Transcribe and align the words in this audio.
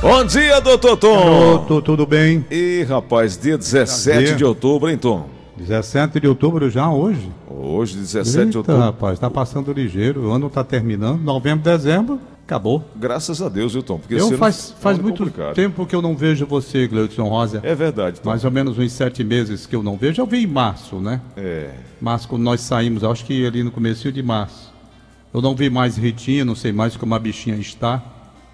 Bom 0.00 0.24
dia, 0.24 0.60
doutor 0.60 0.96
Tom. 0.96 1.16
Garoto, 1.18 1.82
tudo 1.82 2.06
bem? 2.06 2.44
E 2.50 2.84
rapaz, 2.88 3.36
dia 3.36 3.56
17 3.58 4.12
Prazer. 4.12 4.36
de 4.36 4.44
outubro, 4.44 4.88
hein, 4.90 4.96
Tom? 4.96 5.28
17 5.56 6.20
de 6.20 6.28
outubro 6.28 6.68
já 6.70 6.90
hoje? 6.90 7.28
Hoje, 7.48 7.96
17 7.96 8.32
de 8.34 8.40
Eita, 8.48 8.58
outubro. 8.58 8.80
rapaz, 8.80 9.18
tá 9.18 9.28
passando 9.30 9.72
ligeiro, 9.72 10.28
o 10.28 10.30
ano 10.30 10.48
tá 10.50 10.62
terminando, 10.62 11.20
novembro, 11.22 11.64
dezembro, 11.64 12.20
acabou. 12.44 12.84
Graças 12.94 13.40
a 13.42 13.48
Deus, 13.48 13.72
viu, 13.72 13.82
Tom? 13.82 13.98
Porque 13.98 14.14
Eu 14.14 14.30
faz, 14.36 14.74
um 14.76 14.80
faz 14.82 14.98
muito 14.98 15.24
complicado. 15.24 15.54
tempo 15.54 15.86
que 15.86 15.96
eu 15.96 16.02
não 16.02 16.14
vejo 16.14 16.46
você, 16.46 16.86
Gleudson 16.86 17.24
Rosa. 17.28 17.60
É 17.64 17.74
verdade, 17.74 18.20
Tom. 18.20 18.28
Mais 18.28 18.44
ou 18.44 18.50
menos 18.50 18.78
uns 18.78 18.92
sete 18.92 19.24
meses 19.24 19.66
que 19.66 19.74
eu 19.74 19.82
não 19.82 19.96
vejo. 19.96 20.20
Eu 20.20 20.26
vi 20.26 20.44
em 20.44 20.46
março, 20.46 20.96
né? 20.96 21.20
É. 21.36 21.70
Março, 22.00 22.28
quando 22.28 22.42
nós 22.42 22.60
saímos, 22.60 23.02
acho 23.02 23.24
que 23.24 23.44
ali 23.46 23.62
no 23.62 23.70
começo 23.72 24.12
de 24.12 24.22
março. 24.22 24.72
Eu 25.34 25.40
não 25.42 25.54
vi 25.56 25.68
mais 25.68 25.96
Ritinha, 25.96 26.44
não 26.44 26.54
sei 26.54 26.70
mais 26.72 26.96
como 26.96 27.14
a 27.14 27.18
bichinha 27.18 27.56
está. 27.56 28.02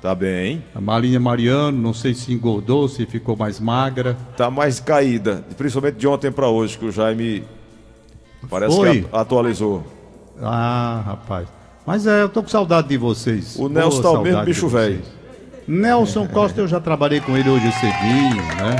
Tá 0.03 0.15
bem. 0.17 0.65
A 0.75 0.81
Marinha 0.81 1.21
Mariano, 1.21 1.81
não 1.81 1.95
sei 1.95 2.13
se 2.13 2.33
engordou, 2.33 2.89
se 2.89 3.07
ficou 3.07 3.37
mais 3.37 3.61
magra. 3.61 4.17
Tá 4.37 4.51
mais 4.51 4.81
caída, 4.81 5.45
principalmente 5.57 5.95
de 5.97 6.09
ontem 6.09 6.33
pra 6.33 6.49
hoje, 6.49 6.77
que 6.77 6.85
o 6.85 6.91
Jaime 6.91 7.45
parece 8.51 8.75
Foi. 8.75 9.03
que 9.03 9.07
atualizou. 9.13 9.85
Ah, 10.43 11.03
rapaz. 11.07 11.47
Mas 11.87 12.05
é, 12.07 12.23
eu 12.23 12.29
tô 12.29 12.43
com 12.43 12.49
saudade 12.49 12.89
de 12.89 12.97
vocês. 12.97 13.55
O 13.57 13.69
Nelson 13.69 14.03
Boa 14.03 14.13
tá 14.15 14.21
o 14.21 14.23
mesmo 14.25 14.45
bicho 14.45 14.67
velho. 14.69 15.01
Nelson 15.69 16.27
Costa, 16.27 16.61
eu 16.61 16.67
já 16.67 16.81
trabalhei 16.81 17.21
com 17.21 17.37
ele 17.37 17.49
hoje 17.49 17.71
cedinho, 17.73 18.37
né? 18.57 18.77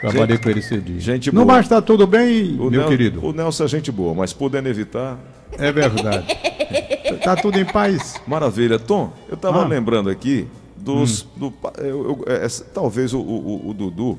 Trabalhei 0.00 0.36
Gente- 0.36 0.42
com 0.44 0.50
ele 0.50 0.62
cedinho. 0.62 1.00
gente 1.00 1.34
Não 1.34 1.42
boa. 1.44 1.54
mais 1.54 1.66
tá 1.68 1.80
tudo 1.80 2.06
bem, 2.06 2.54
O 2.60 2.70
meu 2.70 2.80
Nel- 2.82 2.88
querido? 2.88 3.24
O 3.26 3.32
Nelson 3.32 3.64
é 3.64 3.68
gente 3.68 3.90
boa, 3.90 4.14
mas 4.14 4.32
podendo 4.34 4.68
evitar. 4.68 5.18
É 5.52 5.72
verdade. 5.72 6.26
tá 7.24 7.36
tudo 7.36 7.58
em 7.58 7.64
paz? 7.64 8.20
Maravilha. 8.26 8.78
Tom, 8.78 9.12
eu 9.28 9.36
tava 9.36 9.62
Ah. 9.62 9.64
Hum. 9.64 9.68
lembrando 9.68 10.10
aqui 10.10 10.46
dos. 10.76 11.22
Do, 11.36 11.50
pa- 11.50 11.72
eu- 11.78 12.04
eu- 12.04 12.24
é, 12.26 12.44
é, 12.44 12.48
talvez 12.72 13.12
o, 13.14 13.20
o- 13.20 13.68
o 13.70 13.74
Dudu 13.74 14.18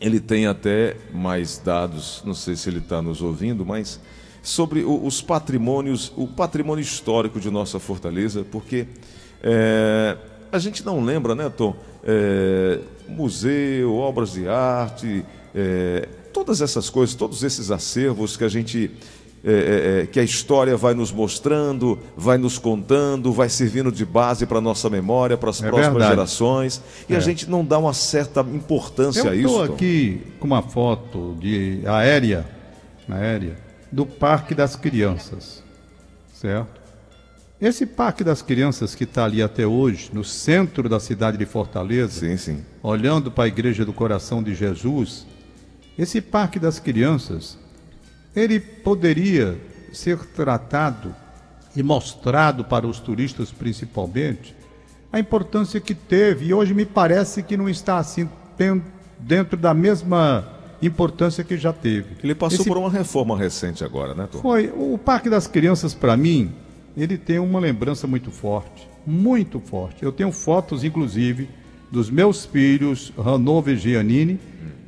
ele 0.00 0.20
tenha 0.20 0.50
até 0.50 0.96
mais 1.12 1.58
dados, 1.58 2.22
não 2.24 2.34
sei 2.34 2.54
se 2.54 2.68
ele 2.68 2.78
está 2.78 3.00
nos 3.00 3.22
ouvindo, 3.22 3.64
mas 3.64 3.98
sobre 4.42 4.82
o- 4.84 5.04
os 5.04 5.20
patrimônios, 5.22 6.12
o 6.16 6.26
patrimônio 6.28 6.82
histórico 6.82 7.40
de 7.40 7.50
nossa 7.50 7.78
fortaleza, 7.80 8.44
porque 8.52 8.86
é, 9.42 10.16
a 10.52 10.58
gente 10.58 10.84
não 10.84 11.02
lembra, 11.02 11.34
né, 11.34 11.48
Tom? 11.48 11.74
É, 12.04 12.78
museu, 13.08 13.94
obras 13.96 14.32
de 14.32 14.46
arte, 14.48 15.24
é, 15.54 16.08
todas 16.32 16.60
essas 16.60 16.90
coisas, 16.90 17.14
todos 17.14 17.42
esses 17.42 17.70
acervos 17.70 18.36
que 18.36 18.44
a 18.44 18.48
gente 18.48 18.90
é, 19.48 19.52
é, 19.52 20.02
é, 20.02 20.06
que 20.06 20.18
a 20.18 20.24
história 20.24 20.76
vai 20.76 20.92
nos 20.92 21.12
mostrando, 21.12 21.96
vai 22.16 22.36
nos 22.36 22.58
contando, 22.58 23.32
vai 23.32 23.48
servindo 23.48 23.92
de 23.92 24.04
base 24.04 24.44
para 24.44 24.60
nossa 24.60 24.90
memória, 24.90 25.36
para 25.36 25.50
as 25.50 25.62
É 25.62 25.68
próximas 25.68 25.92
verdade. 25.92 26.10
gerações, 26.10 26.82
e 27.08 27.14
a 27.14 27.18
É. 27.18 27.20
gente 27.20 27.48
não 27.48 27.64
dá 27.64 27.78
uma 27.78 27.94
certa 27.94 28.40
importância 28.40 29.20
Eu 29.20 29.30
a 29.30 29.34
isso. 29.36 29.46
estou 29.46 29.68
Tom. 29.68 29.74
aqui 29.74 30.20
com 30.40 30.46
uma 30.48 30.62
foto 30.62 31.36
de 31.38 31.80
aérea, 31.86 32.44
aérea 33.08 33.56
do 33.92 34.04
Parque 34.04 34.52
das 34.52 34.74
Crianças, 34.74 35.62
certo? 36.34 36.80
Esse 37.60 37.86
Parque 37.86 38.24
das 38.24 38.42
Crianças 38.42 38.94
que 38.94 39.04
está 39.04 39.24
ali 39.24 39.40
até 39.40 39.66
hoje, 39.66 40.10
no 40.12 40.24
centro 40.24 40.88
da 40.88 40.98
cidade 41.00 41.38
de 41.38 41.46
Fortaleza, 41.46 42.20
Sim, 42.20 42.36
sim. 42.36 42.64
olhando 42.82 43.30
para 43.30 43.44
a 43.44 43.48
Igreja 43.48 43.84
do 43.84 43.92
Coração 43.92 44.42
de 44.42 44.54
Jesus, 44.54 45.24
esse 45.96 46.20
Parque 46.20 46.58
das 46.58 46.78
Crianças, 46.78 47.56
ele 48.36 48.60
poderia 48.60 49.58
ser 49.92 50.18
tratado 50.18 51.14
e 51.74 51.82
mostrado 51.82 52.62
para 52.64 52.86
os 52.86 53.00
turistas 53.00 53.50
principalmente 53.50 54.54
a 55.10 55.18
importância 55.18 55.80
que 55.80 55.94
teve 55.94 56.46
e 56.46 56.54
hoje 56.54 56.74
me 56.74 56.84
parece 56.84 57.42
que 57.42 57.56
não 57.56 57.68
está 57.68 57.96
assim 57.96 58.28
dentro 59.18 59.56
da 59.56 59.72
mesma 59.72 60.46
importância 60.82 61.42
que 61.42 61.56
já 61.56 61.72
teve. 61.72 62.16
Ele 62.22 62.34
passou 62.34 62.60
Esse 62.60 62.68
por 62.68 62.76
uma 62.76 62.90
reforma 62.90 63.36
recente 63.36 63.82
agora, 63.82 64.14
né, 64.14 64.28
Tom? 64.30 64.38
foi 64.38 64.70
o 64.76 64.98
Parque 64.98 65.30
das 65.30 65.46
Crianças 65.46 65.94
para 65.94 66.16
mim, 66.16 66.52
ele 66.94 67.16
tem 67.16 67.38
uma 67.38 67.58
lembrança 67.58 68.06
muito 68.06 68.30
forte, 68.30 68.86
muito 69.06 69.58
forte. 69.60 70.02
Eu 70.02 70.12
tenho 70.12 70.30
fotos 70.30 70.84
inclusive 70.84 71.48
dos 71.90 72.10
meus 72.10 72.44
filhos 72.44 73.12
Ranover 73.16 73.74
e 73.74 73.78
Giannini 73.78 74.38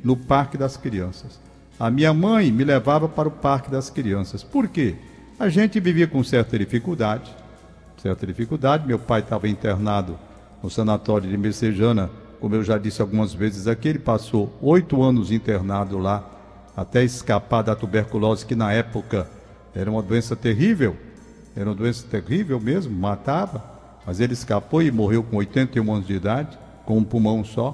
no 0.03 0.15
Parque 0.15 0.57
das 0.57 0.77
Crianças. 0.77 1.39
A 1.79 1.89
minha 1.89 2.13
mãe 2.13 2.51
me 2.51 2.65
levava 2.65 3.07
para 3.07 3.29
o 3.29 3.31
Parque 3.31 3.71
das 3.71 3.89
Crianças. 3.89 4.43
Por 4.43 4.67
quê? 4.67 4.97
A 5.39 5.47
gente 5.47 5.79
vivia 5.79 6.05
com 6.05 6.21
certa 6.21 6.59
dificuldade, 6.59 7.33
certa 8.03 8.27
dificuldade. 8.27 8.85
Meu 8.85 8.99
pai 8.99 9.21
estava 9.21 9.47
internado 9.47 10.19
no 10.61 10.69
sanatório 10.69 11.29
de 11.29 11.37
Messejana, 11.37 12.09
como 12.41 12.53
eu 12.53 12.65
já 12.65 12.77
disse 12.77 13.01
algumas 13.01 13.33
vezes 13.33 13.65
aqui. 13.65 13.87
Ele 13.87 13.99
passou 13.99 14.53
oito 14.61 15.01
anos 15.01 15.31
internado 15.31 15.97
lá, 15.97 16.29
até 16.75 17.01
escapar 17.01 17.61
da 17.61 17.73
tuberculose, 17.77 18.45
que 18.45 18.55
na 18.55 18.73
época 18.73 19.25
era 19.73 19.89
uma 19.89 20.01
doença 20.01 20.35
terrível. 20.35 20.97
Era 21.55 21.69
uma 21.69 21.75
doença 21.75 22.05
terrível 22.05 22.59
mesmo, 22.59 22.93
matava. 22.93 23.63
Mas 24.05 24.19
ele 24.19 24.33
escapou 24.33 24.81
e 24.81 24.91
morreu 24.91 25.23
com 25.23 25.37
81 25.37 25.93
anos 25.93 26.07
de 26.07 26.13
idade, 26.13 26.59
com 26.85 26.97
um 26.97 27.05
pulmão 27.05 27.45
só. 27.45 27.73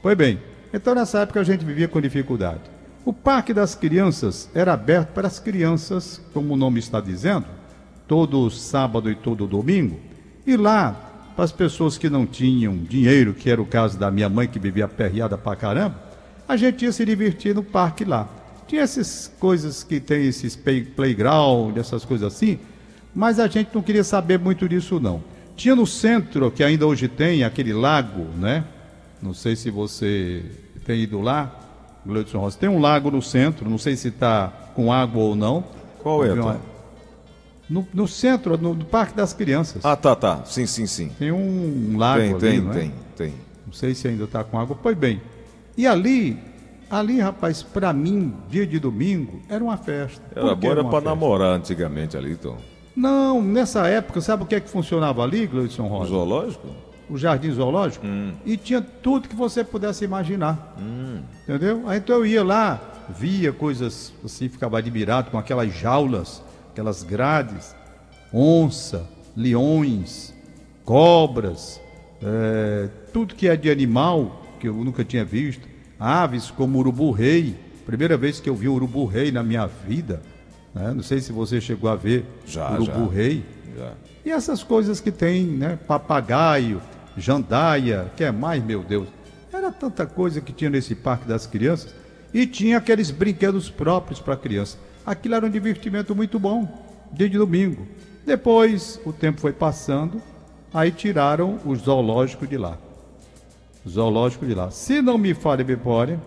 Pois 0.00 0.16
bem, 0.16 0.38
então 0.72 0.94
nessa 0.94 1.18
época 1.18 1.40
a 1.40 1.44
gente 1.44 1.64
vivia 1.64 1.88
com 1.88 2.00
dificuldade. 2.00 2.78
O 3.10 3.12
Parque 3.12 3.52
das 3.52 3.74
Crianças 3.74 4.48
era 4.54 4.72
aberto 4.72 5.08
para 5.08 5.26
as 5.26 5.40
crianças, 5.40 6.20
como 6.32 6.54
o 6.54 6.56
nome 6.56 6.78
está 6.78 7.00
dizendo, 7.00 7.44
todo 8.06 8.48
sábado 8.52 9.10
e 9.10 9.16
todo 9.16 9.48
domingo. 9.48 9.98
E 10.46 10.56
lá, 10.56 10.92
para 11.34 11.44
as 11.44 11.50
pessoas 11.50 11.98
que 11.98 12.08
não 12.08 12.24
tinham 12.24 12.76
dinheiro, 12.76 13.34
que 13.34 13.50
era 13.50 13.60
o 13.60 13.66
caso 13.66 13.98
da 13.98 14.12
minha 14.12 14.28
mãe, 14.28 14.46
que 14.46 14.60
vivia 14.60 14.84
aperreada 14.84 15.36
pra 15.36 15.56
caramba, 15.56 16.00
a 16.46 16.56
gente 16.56 16.84
ia 16.84 16.92
se 16.92 17.04
divertir 17.04 17.52
no 17.52 17.64
parque 17.64 18.04
lá. 18.04 18.28
Tinha 18.68 18.82
essas 18.82 19.28
coisas 19.40 19.82
que 19.82 19.98
tem 19.98 20.26
esses 20.26 20.54
play- 20.54 20.84
playground, 20.84 21.76
essas 21.78 22.04
coisas 22.04 22.32
assim, 22.32 22.60
mas 23.12 23.40
a 23.40 23.48
gente 23.48 23.70
não 23.74 23.82
queria 23.82 24.04
saber 24.04 24.38
muito 24.38 24.68
disso 24.68 25.00
não. 25.00 25.20
Tinha 25.56 25.74
no 25.74 25.84
centro, 25.84 26.48
que 26.52 26.62
ainda 26.62 26.86
hoje 26.86 27.08
tem, 27.08 27.42
aquele 27.42 27.72
lago, 27.72 28.22
né? 28.38 28.62
Não 29.20 29.34
sei 29.34 29.56
se 29.56 29.68
você 29.68 30.44
tem 30.86 31.00
ido 31.00 31.20
lá, 31.20 31.56
Gleudson. 32.04 32.48
Tem 32.50 32.68
um 32.68 32.80
lago 32.80 33.10
no 33.10 33.20
centro, 33.22 33.68
não 33.68 33.78
sei 33.78 33.96
se 33.96 34.08
está 34.08 34.52
com 34.74 34.92
água 34.92 35.22
ou 35.22 35.34
não. 35.36 35.64
Qual 36.02 36.24
é, 36.24 36.32
uma-? 36.32 36.60
No, 37.68 37.86
no 37.94 38.08
centro, 38.08 38.56
no, 38.58 38.74
no 38.74 38.84
Parque 38.84 39.14
das 39.16 39.32
Crianças. 39.32 39.84
Ah, 39.84 39.94
tá, 39.94 40.16
tá. 40.16 40.42
Sim, 40.44 40.66
sim, 40.66 40.86
sim. 40.86 41.10
Tem 41.18 41.30
um 41.30 41.96
lago 41.96 42.20
Tem, 42.20 42.30
ali, 42.32 42.40
tem, 42.40 42.60
não 42.60 42.70
é? 42.70 42.74
tem, 42.74 42.92
tem. 43.16 43.34
Não 43.66 43.72
sei 43.72 43.94
se 43.94 44.08
ainda 44.08 44.24
está 44.24 44.42
com 44.42 44.58
água. 44.58 44.76
Pois 44.82 44.96
bem. 44.96 45.20
E 45.76 45.86
ali, 45.86 46.36
ali, 46.90 47.20
rapaz, 47.20 47.62
para 47.62 47.92
mim, 47.92 48.34
dia 48.48 48.66
de 48.66 48.80
domingo, 48.80 49.40
era 49.48 49.62
uma 49.62 49.76
festa. 49.76 50.20
Era 50.34 50.56
uma 50.80 50.90
para 50.90 51.00
namorar 51.02 51.54
antigamente 51.54 52.16
ali, 52.16 52.34
Tom. 52.34 52.56
Não, 52.96 53.40
nessa 53.40 53.86
época, 53.86 54.20
sabe 54.20 54.42
o 54.42 54.46
que 54.46 54.56
é 54.56 54.60
que 54.60 54.68
funcionava 54.68 55.22
ali, 55.22 55.46
Gleudson 55.46 55.84
O 55.84 55.88
Rosa? 55.88 56.10
zoológico? 56.10 56.66
O 57.10 57.18
jardim 57.18 57.50
zoológico 57.50 58.06
Hum. 58.06 58.32
e 58.46 58.56
tinha 58.56 58.80
tudo 58.80 59.28
que 59.28 59.34
você 59.36 59.64
pudesse 59.64 60.04
imaginar. 60.04 60.76
Entendeu? 61.42 61.82
Aí 61.88 61.98
então 61.98 62.16
eu 62.16 62.26
ia 62.26 62.44
lá, 62.44 62.80
via 63.18 63.52
coisas 63.52 64.12
assim, 64.24 64.48
ficava 64.48 64.78
admirado 64.78 65.30
com 65.30 65.38
aquelas 65.38 65.72
jaulas, 65.74 66.42
aquelas 66.72 67.02
grades, 67.02 67.74
onça, 68.32 69.06
leões, 69.36 70.32
cobras, 70.84 71.80
eh, 72.22 72.88
tudo 73.12 73.34
que 73.34 73.48
é 73.48 73.56
de 73.56 73.70
animal 73.70 74.42
que 74.60 74.68
eu 74.68 74.74
nunca 74.74 75.04
tinha 75.04 75.24
visto, 75.24 75.68
aves 75.98 76.50
como 76.50 76.78
urubu-rei, 76.78 77.56
primeira 77.86 78.16
vez 78.16 78.38
que 78.40 78.48
eu 78.48 78.54
vi 78.54 78.68
urubu-rei 78.68 79.32
na 79.32 79.42
minha 79.42 79.66
vida, 79.66 80.22
né? 80.74 80.92
não 80.94 81.02
sei 81.02 81.20
se 81.20 81.32
você 81.32 81.60
chegou 81.60 81.90
a 81.90 81.96
ver 81.96 82.24
Já, 82.46 82.70
urubu-rei. 82.72 83.44
E 84.24 84.30
essas 84.30 84.62
coisas 84.62 85.00
que 85.00 85.10
tem, 85.10 85.44
né? 85.44 85.78
Papagaio, 85.88 86.80
jandaia, 87.20 88.10
que 88.16 88.24
é 88.24 88.32
mais, 88.32 88.62
meu 88.62 88.82
Deus. 88.82 89.08
Era 89.52 89.70
tanta 89.70 90.06
coisa 90.06 90.40
que 90.40 90.52
tinha 90.52 90.70
nesse 90.70 90.94
parque 90.94 91.28
das 91.28 91.46
crianças. 91.46 91.94
E 92.32 92.46
tinha 92.46 92.78
aqueles 92.78 93.10
brinquedos 93.10 93.68
próprios 93.68 94.20
para 94.20 94.36
criança. 94.36 94.78
Aquilo 95.04 95.34
era 95.34 95.46
um 95.46 95.50
divertimento 95.50 96.14
muito 96.14 96.38
bom, 96.38 96.68
dia 97.12 97.28
de 97.28 97.36
domingo. 97.36 97.86
Depois, 98.24 99.00
o 99.04 99.12
tempo 99.12 99.40
foi 99.40 99.52
passando, 99.52 100.22
aí 100.72 100.90
tiraram 100.90 101.58
o 101.64 101.74
zoológico 101.74 102.46
de 102.46 102.56
lá. 102.56 102.78
Zoológico 103.88 104.46
de 104.46 104.54
lá. 104.54 104.70
Se 104.70 105.02
não 105.02 105.18
me 105.18 105.34
falha 105.34 105.62
a 105.62 105.66
memória, 105.66 106.20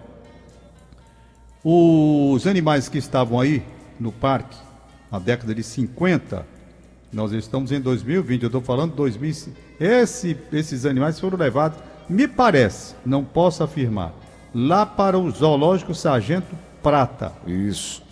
os 1.63 2.45
animais 2.45 2.89
que 2.89 2.97
estavam 2.97 3.39
aí 3.39 3.63
no 3.99 4.11
parque, 4.11 4.57
na 5.09 5.19
década 5.19 5.55
de 5.55 5.63
50, 5.63 6.45
nós 7.11 7.31
estamos 7.31 7.71
em 7.71 7.79
2020, 7.79 8.43
eu 8.43 8.47
estou 8.47 8.61
falando 8.61 8.95
2000. 8.95 9.53
Esse, 9.79 10.37
esses 10.51 10.85
animais 10.85 11.19
foram 11.19 11.37
levados, 11.37 11.79
me 12.07 12.27
parece, 12.27 12.95
não 13.05 13.23
posso 13.23 13.63
afirmar, 13.63 14.13
lá 14.53 14.85
para 14.85 15.17
o 15.17 15.29
Zoológico 15.31 15.95
Sargento 15.95 16.55
Prata. 16.81 17.31
Isso. 17.47 18.03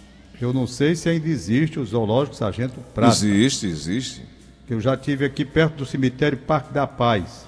Eu 0.42 0.52
não 0.52 0.66
sei 0.66 0.96
se 0.96 1.08
ainda 1.08 1.28
existe 1.28 1.80
o 1.80 1.86
Zoológico 1.86 2.36
Sargento 2.36 2.80
Prata. 2.96 3.14
Existe, 3.14 3.68
existe. 3.68 4.24
que 4.66 4.74
eu 4.74 4.82
já 4.82 4.98
tive 4.98 5.26
aqui 5.26 5.46
perto 5.46 5.76
do 5.76 5.86
cemitério 5.86 6.38
Parque 6.38 6.74
da 6.74 6.88
Paz. 6.88 7.46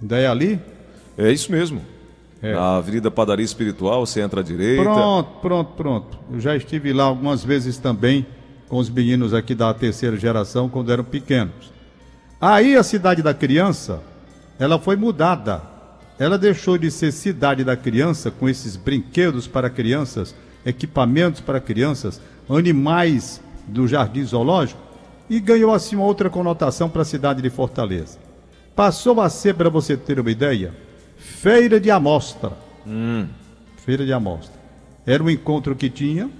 Ainda 0.00 0.18
é 0.18 0.26
ali? 0.26 0.60
É 1.16 1.32
isso 1.32 1.50
mesmo. 1.50 1.80
É. 2.42 2.52
Na 2.52 2.76
Avenida 2.76 3.10
Padaria 3.10 3.44
Espiritual, 3.44 4.04
você 4.04 4.20
entra 4.20 4.40
à 4.40 4.42
direita. 4.42 4.82
Pronto, 4.82 5.30
pronto, 5.40 5.72
pronto. 5.72 6.18
Eu 6.30 6.38
já 6.38 6.54
estive 6.54 6.92
lá 6.92 7.04
algumas 7.04 7.42
vezes 7.42 7.78
também 7.78 8.26
com 8.68 8.76
os 8.76 8.90
meninos 8.90 9.32
aqui 9.32 9.54
da 9.54 9.72
terceira 9.72 10.16
geração 10.16 10.68
quando 10.68 10.92
eram 10.92 11.04
pequenos. 11.04 11.75
Aí 12.40 12.76
a 12.76 12.82
cidade 12.82 13.22
da 13.22 13.32
criança, 13.32 14.02
ela 14.58 14.78
foi 14.78 14.96
mudada. 14.96 15.62
Ela 16.18 16.38
deixou 16.38 16.76
de 16.76 16.90
ser 16.90 17.12
cidade 17.12 17.64
da 17.64 17.76
criança 17.76 18.30
com 18.30 18.48
esses 18.48 18.76
brinquedos 18.76 19.46
para 19.46 19.70
crianças, 19.70 20.34
equipamentos 20.64 21.40
para 21.40 21.60
crianças, 21.60 22.20
animais 22.48 23.40
do 23.66 23.86
jardim 23.86 24.24
zoológico 24.24 24.80
e 25.28 25.40
ganhou 25.40 25.74
assim 25.74 25.96
uma 25.96 26.04
outra 26.04 26.30
conotação 26.30 26.88
para 26.88 27.02
a 27.02 27.04
cidade 27.04 27.42
de 27.42 27.50
Fortaleza. 27.50 28.18
Passou 28.74 29.20
a 29.20 29.28
ser, 29.28 29.54
para 29.54 29.68
você 29.68 29.96
ter 29.96 30.20
uma 30.20 30.30
ideia, 30.30 30.74
feira 31.16 31.80
de 31.80 31.90
amostra. 31.90 32.52
Hum. 32.86 33.26
Feira 33.78 34.04
de 34.04 34.12
amostra. 34.12 34.54
Era 35.06 35.22
um 35.22 35.30
encontro 35.30 35.74
que 35.74 35.88
tinha, 35.88 36.30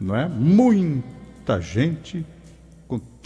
não 0.00 0.14
é? 0.14 0.28
Muita 0.28 1.60
gente, 1.60 2.24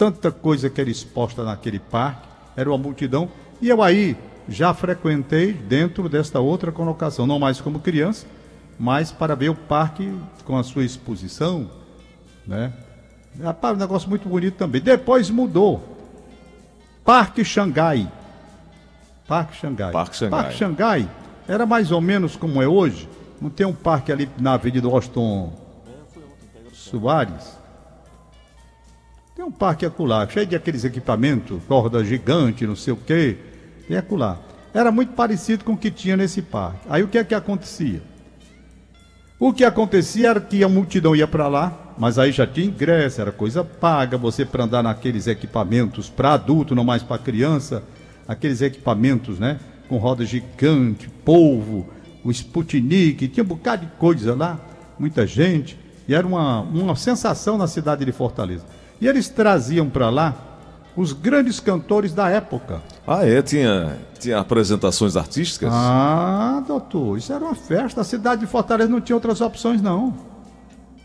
tanta 0.01 0.31
coisa 0.31 0.67
que 0.67 0.81
era 0.81 0.89
exposta 0.89 1.43
naquele 1.43 1.77
parque, 1.77 2.27
era 2.55 2.67
uma 2.67 2.77
multidão. 2.79 3.29
E 3.61 3.69
eu 3.69 3.83
aí 3.83 4.17
já 4.49 4.73
frequentei 4.73 5.53
dentro 5.53 6.09
desta 6.09 6.39
outra 6.39 6.71
colocação, 6.71 7.27
não 7.27 7.37
mais 7.37 7.61
como 7.61 7.79
criança, 7.79 8.25
mas 8.79 9.11
para 9.11 9.35
ver 9.35 9.49
o 9.49 9.55
parque 9.55 10.11
com 10.43 10.57
a 10.57 10.63
sua 10.63 10.83
exposição, 10.83 11.69
né? 12.47 12.73
Rapaz, 13.43 13.75
um 13.75 13.79
negócio 13.79 14.09
muito 14.09 14.27
bonito 14.27 14.55
também. 14.55 14.81
Depois 14.81 15.29
mudou. 15.29 15.83
Parque 17.05 17.45
Xangai. 17.45 18.11
Parque 19.27 19.55
Xangai. 19.55 19.91
Parque 19.91 20.15
Xangai. 20.15 20.41
Parque 20.41 20.57
Xangai 20.57 21.09
era 21.47 21.63
mais 21.67 21.91
ou 21.91 22.01
menos 22.01 22.35
como 22.35 22.59
é 22.59 22.67
hoje. 22.67 23.07
Não 23.39 23.51
tem 23.51 23.67
um 23.67 23.73
parque 23.73 24.11
ali 24.11 24.27
na 24.39 24.53
Avenida 24.53 24.87
Washington 24.87 25.53
Soares? 26.73 27.60
Tem 29.41 29.47
um 29.47 29.51
parque 29.51 29.87
acolá, 29.87 30.27
cheio 30.29 30.45
de 30.45 30.55
aqueles 30.55 30.85
equipamentos, 30.85 31.63
corda 31.67 32.05
gigante, 32.05 32.67
não 32.67 32.75
sei 32.75 32.93
o 32.93 32.95
quê. 32.95 33.37
Tem 33.87 33.97
acolá. 33.97 34.37
Era 34.71 34.91
muito 34.91 35.13
parecido 35.13 35.65
com 35.65 35.73
o 35.73 35.77
que 35.77 35.89
tinha 35.89 36.15
nesse 36.15 36.43
parque. 36.43 36.85
Aí 36.87 37.01
o 37.01 37.07
que 37.07 37.17
é 37.17 37.23
que 37.23 37.33
acontecia? 37.33 38.03
O 39.39 39.51
que 39.51 39.63
acontecia 39.63 40.29
era 40.29 40.39
que 40.39 40.63
a 40.63 40.69
multidão 40.69 41.15
ia 41.15 41.27
para 41.27 41.47
lá, 41.47 41.95
mas 41.97 42.19
aí 42.19 42.31
já 42.31 42.45
tinha 42.45 42.67
ingresso, 42.67 43.19
era 43.19 43.31
coisa 43.31 43.63
paga, 43.63 44.15
você 44.15 44.45
para 44.45 44.65
andar 44.65 44.83
naqueles 44.83 45.25
equipamentos 45.25 46.07
para 46.07 46.33
adulto, 46.33 46.75
não 46.75 46.83
mais 46.83 47.01
para 47.01 47.17
criança, 47.17 47.81
aqueles 48.27 48.61
equipamentos, 48.61 49.39
né, 49.39 49.59
com 49.89 49.97
roda 49.97 50.23
gigante, 50.23 51.09
polvo, 51.25 51.89
o 52.23 52.29
Sputnik, 52.29 53.27
tinha 53.27 53.43
um 53.43 53.47
bocado 53.47 53.87
de 53.87 53.91
coisa 53.93 54.35
lá, 54.35 54.59
muita 54.99 55.25
gente, 55.25 55.79
e 56.07 56.13
era 56.13 56.27
uma, 56.27 56.61
uma 56.61 56.95
sensação 56.95 57.57
na 57.57 57.65
cidade 57.65 58.05
de 58.05 58.11
Fortaleza. 58.11 58.80
E 59.01 59.07
eles 59.07 59.27
traziam 59.27 59.89
para 59.89 60.11
lá 60.11 60.35
os 60.95 61.11
grandes 61.11 61.59
cantores 61.59 62.13
da 62.13 62.29
época. 62.29 62.81
Ah, 63.07 63.25
é? 63.25 63.41
Tinha, 63.41 63.97
tinha 64.19 64.37
apresentações 64.37 65.17
artísticas? 65.17 65.71
Ah, 65.73 66.63
doutor, 66.67 67.17
isso 67.17 67.33
era 67.33 67.43
uma 67.43 67.55
festa. 67.55 68.01
A 68.01 68.03
cidade 68.03 68.41
de 68.41 68.47
Fortaleza 68.47 68.89
não 68.89 69.01
tinha 69.01 69.15
outras 69.15 69.41
opções, 69.41 69.81
não. 69.81 70.13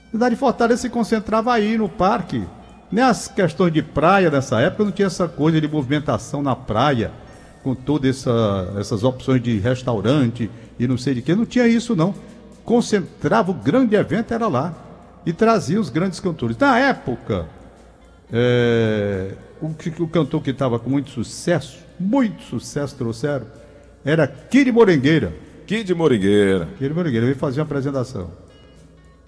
A 0.09 0.11
cidade 0.11 0.35
de 0.35 0.39
Fortaleza 0.39 0.83
se 0.83 0.91
concentrava 0.91 1.55
aí, 1.55 1.79
no 1.79 1.89
parque. 1.89 2.45
Nem 2.93 3.03
as 3.03 3.29
questões 3.29 3.73
de 3.73 3.83
praia 3.83 4.31
nessa 4.31 4.61
época 4.61 4.85
não 4.85 4.93
tinha 4.93 5.07
essa 5.07 5.27
coisa 5.27 5.59
de 5.59 5.67
movimentação 5.67 6.43
na 6.43 6.55
praia, 6.55 7.11
com 7.63 7.75
todas 7.75 8.19
essa, 8.19 8.75
essas 8.79 9.05
opções 9.05 9.43
de 9.43 9.59
restaurante 9.59 10.51
e 10.79 10.87
não 10.87 10.99
sei 10.99 11.15
de 11.15 11.23
que. 11.23 11.35
Não 11.35 11.47
tinha 11.47 11.67
isso, 11.67 11.97
não. 11.97 12.15
Concentrava 12.63 13.51
o 13.51 13.55
grande 13.55 13.97
evento, 13.97 14.35
era 14.35 14.47
lá. 14.49 14.75
E 15.25 15.33
trazia 15.33 15.81
os 15.81 15.89
grandes 15.89 16.21
cantores. 16.21 16.57
Na 16.57 16.79
época, 16.79 17.47
é, 18.33 19.33
o, 19.61 19.69
o 20.03 20.09
cantor 20.09 20.43
que 20.43 20.51
estava 20.51 20.79
com 20.79 20.91
muito 20.91 21.11
sucesso, 21.11 21.79
muito 21.99 22.43
sucesso 22.43 22.95
trouxeram, 22.97 23.47
era 24.05 24.27
Kid 24.27 24.71
Morengueira. 24.71 25.33
Kid 25.67 25.93
Morengueira. 25.95 26.69
Kid 26.79 26.93
Morengueira, 26.95 27.27
veio 27.27 27.39
fazer 27.39 27.61
uma 27.61 27.65
apresentação. 27.65 28.31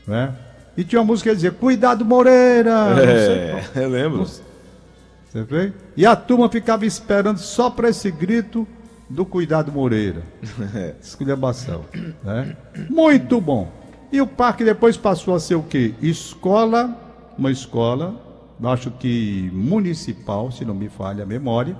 Né? 0.07 0.35
E 0.77 0.85
tinha 0.85 1.01
uma 1.01 1.07
música 1.07 1.31
que 1.31 1.37
dizia, 1.37 1.51
Cuidado 1.51 2.05
Moreira! 2.05 2.71
É, 3.01 3.65
eu 3.83 3.89
lembro. 3.89 4.25
Você 4.25 5.43
vê? 5.43 5.73
E 5.97 6.07
a 6.07 6.15
turma 6.15 6.49
ficava 6.49 6.87
esperando 6.87 7.39
só 7.39 7.69
para 7.69 7.89
esse 7.89 8.11
grito 8.11 8.67
do 9.09 9.25
Cuidado 9.25 9.73
Moreira. 9.73 10.23
É. 10.75 10.95
Esculhambação. 11.01 11.85
Né? 12.23 12.57
Muito 12.89 13.41
bom. 13.41 13.73
E 14.13 14.21
o 14.21 14.27
parque 14.27 14.65
depois 14.65 14.97
passou 14.97 15.35
a 15.35 15.41
ser 15.41 15.55
o 15.55 15.63
quê? 15.63 15.95
Escola, 16.01 16.97
uma 17.37 17.51
escola 17.51 18.28
acho 18.65 18.91
que 18.91 19.51
municipal, 19.53 20.51
se 20.51 20.65
não 20.65 20.75
me 20.75 20.89
falha 20.89 21.23
a 21.23 21.27
memória. 21.27 21.77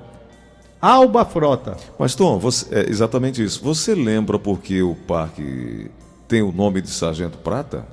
Alba 0.81 1.25
Frota. 1.25 1.77
Mas, 1.99 2.15
Tom, 2.15 2.39
você, 2.39 2.73
é 2.75 2.89
exatamente 2.89 3.43
isso. 3.43 3.63
Você 3.65 3.95
lembra 3.95 4.39
porque 4.39 4.81
o 4.81 4.95
parque 4.95 5.91
tem 6.29 6.43
o 6.43 6.53
nome 6.53 6.81
de 6.81 6.91
Sargento 6.91 7.39
Prata? 7.39 7.85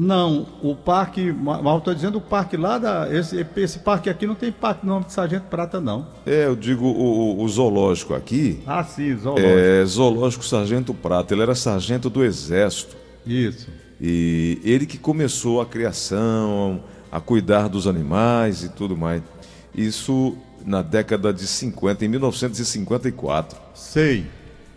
Não, 0.00 0.46
o 0.62 0.76
parque, 0.76 1.32
mal 1.32 1.78
estou 1.78 1.92
dizendo 1.92 2.18
o 2.18 2.20
parque 2.20 2.56
lá 2.56 2.78
da. 2.78 3.12
Esse, 3.12 3.44
esse 3.56 3.80
parque 3.80 4.08
aqui 4.08 4.28
não 4.28 4.36
tem 4.36 4.52
parque 4.52 4.86
nome 4.86 5.06
de 5.06 5.12
Sargento 5.12 5.46
Prata, 5.46 5.80
não. 5.80 6.06
É, 6.24 6.46
eu 6.46 6.54
digo 6.54 6.84
o, 6.84 7.42
o 7.42 7.48
zoológico 7.48 8.14
aqui. 8.14 8.60
Ah, 8.64 8.84
sim, 8.84 9.16
zoológico. 9.16 9.50
É, 9.50 9.84
zoológico 9.84 10.44
Sargento 10.44 10.94
Prata. 10.94 11.34
Ele 11.34 11.42
era 11.42 11.52
sargento 11.56 12.08
do 12.08 12.22
Exército. 12.22 12.96
Isso. 13.26 13.66
E 14.00 14.60
ele 14.62 14.86
que 14.86 14.98
começou 14.98 15.60
a 15.60 15.66
criação, 15.66 16.80
a 17.10 17.20
cuidar 17.20 17.68
dos 17.68 17.86
animais 17.86 18.62
e 18.62 18.68
tudo 18.68 18.96
mais. 18.96 19.22
Isso 19.74 20.36
na 20.64 20.82
década 20.82 21.32
de 21.32 21.46
50, 21.46 22.04
em 22.04 22.08
1954. 22.08 23.58
Sei. 23.74 24.26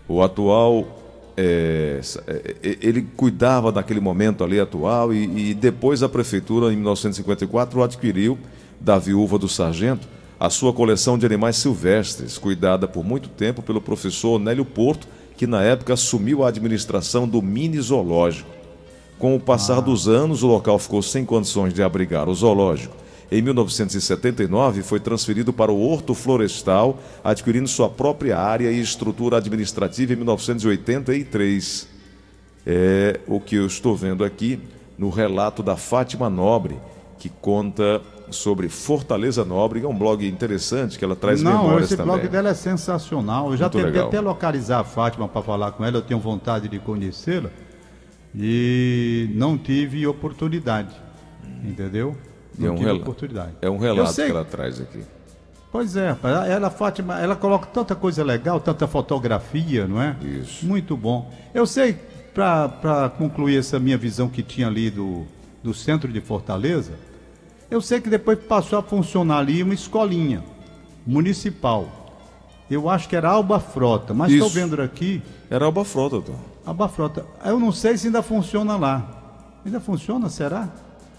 O 0.08 0.22
atual, 0.22 1.34
é, 1.36 2.02
é, 2.28 2.56
é, 2.64 2.78
ele 2.82 3.02
cuidava 3.16 3.72
daquele 3.72 4.00
momento 4.00 4.44
ali 4.44 4.60
atual 4.60 5.14
e, 5.14 5.52
e, 5.52 5.54
depois 5.54 6.04
a 6.04 6.10
prefeitura, 6.10 6.72
em 6.72 6.76
1954, 6.76 7.84
adquiriu 7.84 8.38
da 8.80 8.98
viúva 8.98 9.38
do 9.38 9.48
sargento 9.48 10.08
a 10.40 10.50
sua 10.50 10.74
coleção 10.74 11.20
de 11.20 11.26
animais 11.26 11.56
silvestres, 11.58 12.38
cuidada 12.38 12.88
por 12.88 13.06
muito 13.06 13.30
tempo 13.30 13.62
pelo 13.62 13.80
professor 13.80 14.40
Nélio 14.40 14.66
Porto, 14.66 15.08
que 15.38 15.46
na 15.46 15.62
época 15.62 15.94
assumiu 15.94 16.44
a 16.44 16.48
administração 16.48 17.28
do 17.28 17.44
mini 17.44 17.80
zoológico. 17.80 18.50
Com 19.22 19.36
o 19.36 19.40
passar 19.40 19.78
ah. 19.78 19.82
dos 19.82 20.08
anos, 20.08 20.42
o 20.42 20.48
local 20.48 20.80
ficou 20.80 21.00
sem 21.00 21.24
condições 21.24 21.76
de 21.76 21.84
abrigar 21.84 22.28
o 22.28 22.34
zoológico. 22.34 22.96
Em 23.32 23.40
1979, 23.40 24.82
foi 24.82 25.00
transferido 25.00 25.54
para 25.54 25.72
o 25.72 25.80
Horto 25.80 26.16
Florestal, 26.16 26.98
adquirindo 27.24 27.68
sua 27.68 27.88
própria 27.88 28.40
área 28.40 28.72
e 28.72 28.82
estrutura 28.82 29.38
administrativa 29.38 30.14
em 30.14 30.16
1983. 30.16 31.88
É 32.66 33.20
o 33.28 33.40
que 33.40 33.58
eu 33.58 33.68
estou 33.68 33.96
vendo 33.96 34.24
aqui 34.24 34.60
no 34.98 35.12
relato 35.12 35.62
da 35.62 35.78
Fátima 35.78 36.28
Nobre, 36.28 36.80
que 37.20 37.30
conta 37.30 38.02
sobre 38.32 38.70
Fortaleza 38.70 39.46
Nobre, 39.46 39.82
que 39.82 39.86
é 39.86 39.90
um 39.90 39.96
blog 39.96 40.28
interessante, 40.28 40.98
que 40.98 41.06
ela 41.06 41.16
traz 41.16 41.44
Não, 41.44 41.62
memórias 41.62 41.90
esse 41.90 41.98
também. 41.98 42.16
blog 42.16 42.28
dela 42.28 42.50
é 42.50 42.56
sensacional. 42.56 43.52
Eu 43.52 43.58
já 43.58 43.66
Muito 43.66 43.74
tentei 43.74 43.92
legal. 43.92 44.08
até 44.08 44.20
localizar 44.20 44.80
a 44.80 44.84
Fátima 44.84 45.28
para 45.28 45.44
falar 45.44 45.74
com 45.74 45.86
ela, 45.86 45.98
eu 45.98 46.02
tenho 46.02 46.20
vontade 46.20 46.68
de 46.68 46.80
conhecê-la 46.80 47.52
e 48.36 49.30
não 49.34 49.58
tive 49.58 50.06
oportunidade, 50.08 50.96
entendeu? 51.64 52.16
Não 52.58 52.68
é 52.68 52.72
um 52.72 52.76
tive 52.76 52.92
oportunidade. 52.92 53.54
É 53.62 53.70
um 53.70 53.78
relato 53.78 54.14
que 54.14 54.22
ela 54.22 54.46
traz 54.46 54.80
aqui. 54.80 55.04
Pois 55.72 55.96
é, 55.96 56.16
ela, 56.50 56.70
Fátima, 56.70 57.20
ela 57.20 57.36
coloca 57.36 57.66
tanta 57.68 57.96
coisa 57.96 58.24
legal, 58.24 58.60
tanta 58.60 58.88
fotografia, 58.88 59.88
não 59.88 60.02
é? 60.02 60.18
Isso. 60.22 60.66
Muito 60.66 60.98
bom. 60.98 61.32
Eu 61.54 61.66
sei, 61.66 61.98
para 62.34 63.10
concluir 63.18 63.58
essa 63.58 63.80
minha 63.80 63.98
visão 63.98 64.28
que 64.28 64.44
tinha 64.44 64.68
ali 64.68 64.90
do, 64.90 65.26
do 65.64 65.74
centro 65.74 66.12
de 66.12 66.20
Fortaleza, 66.20 66.92
eu 67.70 67.82
sei 67.82 68.02
que 68.02 68.10
depois 68.10 68.38
passou 68.38 68.80
a 68.80 68.84
funcionar 68.84 69.38
ali 69.38 69.64
uma 69.64 69.74
escolinha 69.74 70.44
municipal. 71.08 71.88
Eu 72.70 72.90
acho 72.90 73.08
que 73.08 73.16
era 73.16 73.30
Alba 73.30 73.60
Frota, 73.60 74.14
mas 74.14 74.32
estou 74.32 74.50
vendo 74.50 74.82
aqui. 74.82 75.22
Era 75.50 75.66
Alba 75.66 75.86
Frota, 75.86 76.34
Abafrota. 76.66 77.26
Eu 77.44 77.60
não 77.60 77.72
sei 77.72 77.98
se 77.98 78.08
ainda 78.08 78.22
funciona 78.22 78.78
lá. 78.78 79.06
Ainda 79.66 79.80
funciona, 79.80 80.30
será? 80.30 80.70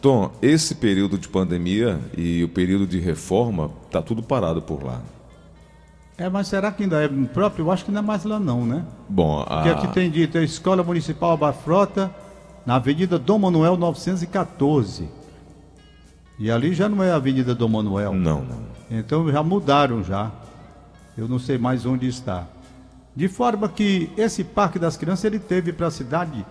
Tom, 0.00 0.30
esse 0.42 0.74
período 0.74 1.16
de 1.16 1.28
pandemia 1.28 2.00
e 2.16 2.42
o 2.42 2.48
período 2.48 2.86
de 2.86 2.98
reforma, 2.98 3.70
tá 3.90 4.02
tudo 4.02 4.22
parado 4.22 4.60
por 4.60 4.82
lá. 4.82 5.00
É, 6.18 6.28
mas 6.28 6.48
será 6.48 6.70
que 6.70 6.82
ainda 6.82 7.02
é 7.02 7.08
próprio? 7.08 7.64
Eu 7.64 7.70
acho 7.70 7.84
que 7.84 7.90
não 7.90 8.00
é 8.00 8.02
mais 8.02 8.24
lá 8.24 8.38
não, 8.38 8.66
né? 8.66 8.84
Bom, 9.08 9.40
a... 9.42 9.62
Porque 9.62 9.68
aqui 9.70 9.88
tem 9.88 10.10
dito, 10.10 10.38
a 10.38 10.42
Escola 10.42 10.82
Municipal 10.82 11.32
Abafrota, 11.32 12.10
na 12.66 12.76
Avenida 12.76 13.18
Dom 13.18 13.38
Manuel 13.38 13.76
914. 13.76 15.08
E 16.38 16.50
ali 16.50 16.74
já 16.74 16.88
não 16.88 17.02
é 17.02 17.12
a 17.12 17.16
Avenida 17.16 17.54
Dom 17.54 17.68
Manuel. 17.68 18.12
Não, 18.12 18.42
não. 18.44 18.58
Então 18.90 19.30
já 19.30 19.42
mudaram 19.42 20.02
já. 20.02 20.30
Eu 21.16 21.28
não 21.28 21.38
sei 21.38 21.58
mais 21.58 21.86
onde 21.86 22.06
está. 22.08 22.46
De 23.14 23.28
forma 23.28 23.68
que 23.68 24.10
esse 24.16 24.42
Parque 24.42 24.78
das 24.78 24.96
Crianças 24.96 25.24
ele 25.24 25.38
teve 25.38 25.72
para 25.72 25.88
a 25.88 25.90
cidade 25.90 26.44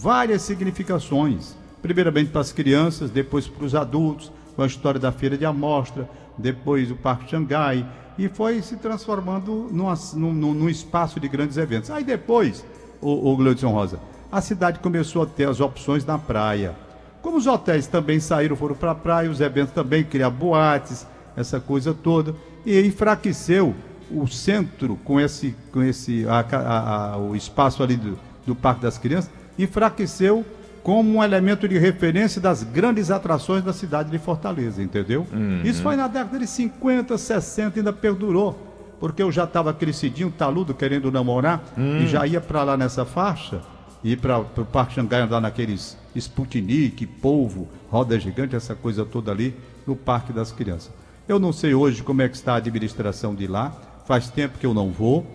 várias 0.00 0.42
significações. 0.42 1.56
Primeiramente 1.80 2.30
para 2.30 2.42
as 2.42 2.52
crianças, 2.52 3.10
depois 3.10 3.48
para 3.48 3.64
os 3.64 3.74
adultos, 3.74 4.30
com 4.54 4.62
a 4.62 4.66
história 4.66 5.00
da 5.00 5.10
feira 5.10 5.36
de 5.36 5.46
amostra, 5.46 6.08
depois 6.36 6.90
o 6.90 6.96
Parque 6.96 7.30
Xangai, 7.30 7.86
e 8.18 8.28
foi 8.28 8.62
se 8.62 8.76
transformando 8.76 9.68
num, 9.70 9.92
num, 10.14 10.54
num 10.54 10.68
espaço 10.68 11.18
de 11.18 11.28
grandes 11.28 11.56
eventos. 11.56 11.90
Aí 11.90 12.04
depois, 12.04 12.64
o, 13.00 13.32
o 13.32 13.36
Gleudson 13.36 13.70
Rosa, 13.70 13.98
a 14.30 14.40
cidade 14.40 14.78
começou 14.80 15.22
a 15.22 15.26
ter 15.26 15.48
as 15.48 15.60
opções 15.60 16.04
na 16.04 16.18
praia. 16.18 16.74
Como 17.22 17.38
os 17.38 17.46
hotéis 17.46 17.86
também 17.86 18.20
saíram, 18.20 18.56
foram 18.56 18.74
para 18.74 18.90
a 18.90 18.94
praia, 18.94 19.30
os 19.30 19.40
eventos 19.40 19.72
também, 19.72 20.04
criar 20.04 20.30
boates, 20.30 21.06
essa 21.36 21.58
coisa 21.58 21.94
toda, 21.94 22.34
e 22.64 22.78
enfraqueceu 22.80 23.74
o 24.14 24.26
centro 24.26 24.96
com 25.04 25.20
esse, 25.20 25.54
com 25.72 25.82
esse 25.82 26.26
a, 26.28 26.40
a, 26.40 27.12
a, 27.12 27.18
o 27.18 27.34
espaço 27.34 27.82
ali 27.82 27.96
do, 27.96 28.18
do 28.46 28.54
Parque 28.54 28.82
das 28.82 28.98
Crianças, 28.98 29.30
enfraqueceu 29.58 30.44
como 30.82 31.16
um 31.16 31.24
elemento 31.24 31.66
de 31.66 31.78
referência 31.78 32.40
das 32.40 32.62
grandes 32.62 33.10
atrações 33.10 33.64
da 33.64 33.72
cidade 33.72 34.10
de 34.10 34.18
Fortaleza, 34.18 34.82
entendeu? 34.82 35.26
Uhum. 35.32 35.62
Isso 35.64 35.82
foi 35.82 35.96
na 35.96 36.06
década 36.06 36.38
de 36.38 36.46
50, 36.46 37.16
60, 37.16 37.80
ainda 37.80 37.92
perdurou, 37.92 38.58
porque 39.00 39.22
eu 39.22 39.32
já 39.32 39.44
estava 39.44 39.72
crescidinho, 39.72 40.30
taludo, 40.30 40.74
querendo 40.74 41.10
namorar, 41.10 41.64
uhum. 41.76 42.02
e 42.02 42.06
já 42.06 42.26
ia 42.26 42.40
para 42.40 42.62
lá 42.62 42.76
nessa 42.76 43.06
faixa, 43.06 43.62
ir 44.04 44.18
para 44.18 44.38
o 44.38 44.64
Parque 44.66 44.94
Xangai 44.94 45.22
andar 45.22 45.40
naqueles 45.40 45.96
Sputnik, 46.14 47.06
polvo, 47.06 47.66
roda 47.90 48.20
gigante, 48.20 48.54
essa 48.54 48.74
coisa 48.74 49.06
toda 49.06 49.32
ali, 49.32 49.54
no 49.86 49.96
Parque 49.96 50.34
das 50.34 50.52
Crianças. 50.52 50.92
Eu 51.26 51.38
não 51.38 51.52
sei 51.52 51.74
hoje 51.74 52.02
como 52.02 52.20
é 52.20 52.28
que 52.28 52.36
está 52.36 52.52
a 52.52 52.56
administração 52.56 53.34
de 53.34 53.46
lá, 53.46 53.74
faz 54.06 54.28
tempo 54.28 54.58
que 54.58 54.66
eu 54.66 54.74
não 54.74 54.90
vou, 54.90 55.26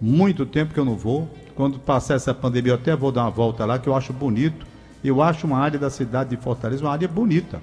muito 0.00 0.46
tempo 0.46 0.72
que 0.74 0.80
eu 0.80 0.84
não 0.84 0.96
vou. 0.96 1.28
Quando 1.54 1.78
passar 1.78 2.14
essa 2.14 2.32
pandemia, 2.32 2.72
eu 2.72 2.76
até 2.76 2.96
vou 2.96 3.12
dar 3.12 3.22
uma 3.22 3.30
volta 3.30 3.64
lá, 3.64 3.78
que 3.78 3.88
eu 3.88 3.94
acho 3.94 4.12
bonito 4.12 4.70
eu 5.02 5.22
acho 5.22 5.46
uma 5.46 5.58
área 5.58 5.78
da 5.78 5.88
cidade 5.88 6.30
de 6.30 6.36
Fortaleza 6.36 6.84
uma 6.84 6.92
área 6.92 7.08
bonita. 7.08 7.60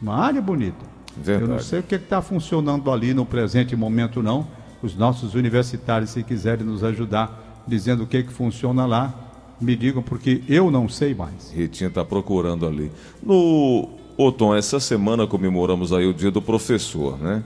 Uma 0.00 0.16
área 0.16 0.40
bonita. 0.40 0.84
Verdade. 1.16 1.50
Eu 1.50 1.54
não 1.54 1.62
sei 1.62 1.80
o 1.80 1.82
que 1.82 1.94
é 1.94 1.98
está 1.98 2.20
funcionando 2.22 2.90
ali 2.90 3.14
no 3.14 3.24
presente 3.26 3.76
momento, 3.76 4.22
não. 4.22 4.46
Os 4.82 4.94
nossos 4.94 5.34
universitários, 5.34 6.10
se 6.10 6.22
quiserem 6.22 6.64
nos 6.64 6.84
ajudar, 6.84 7.62
dizendo 7.66 8.04
o 8.04 8.06
que, 8.06 8.18
é 8.18 8.22
que 8.22 8.32
funciona 8.32 8.86
lá, 8.86 9.14
me 9.60 9.74
digam, 9.74 10.02
porque 10.02 10.42
eu 10.48 10.70
não 10.70 10.88
sei 10.88 11.14
mais. 11.14 11.50
Ritinha 11.50 11.88
está 11.88 12.04
procurando 12.04 12.66
ali. 12.66 12.90
No 13.22 13.88
Otom, 14.16 14.54
essa 14.54 14.78
semana 14.78 15.26
comemoramos 15.26 15.92
aí 15.92 16.06
o 16.06 16.12
Dia 16.12 16.30
do 16.30 16.42
Professor, 16.42 17.18
né? 17.18 17.42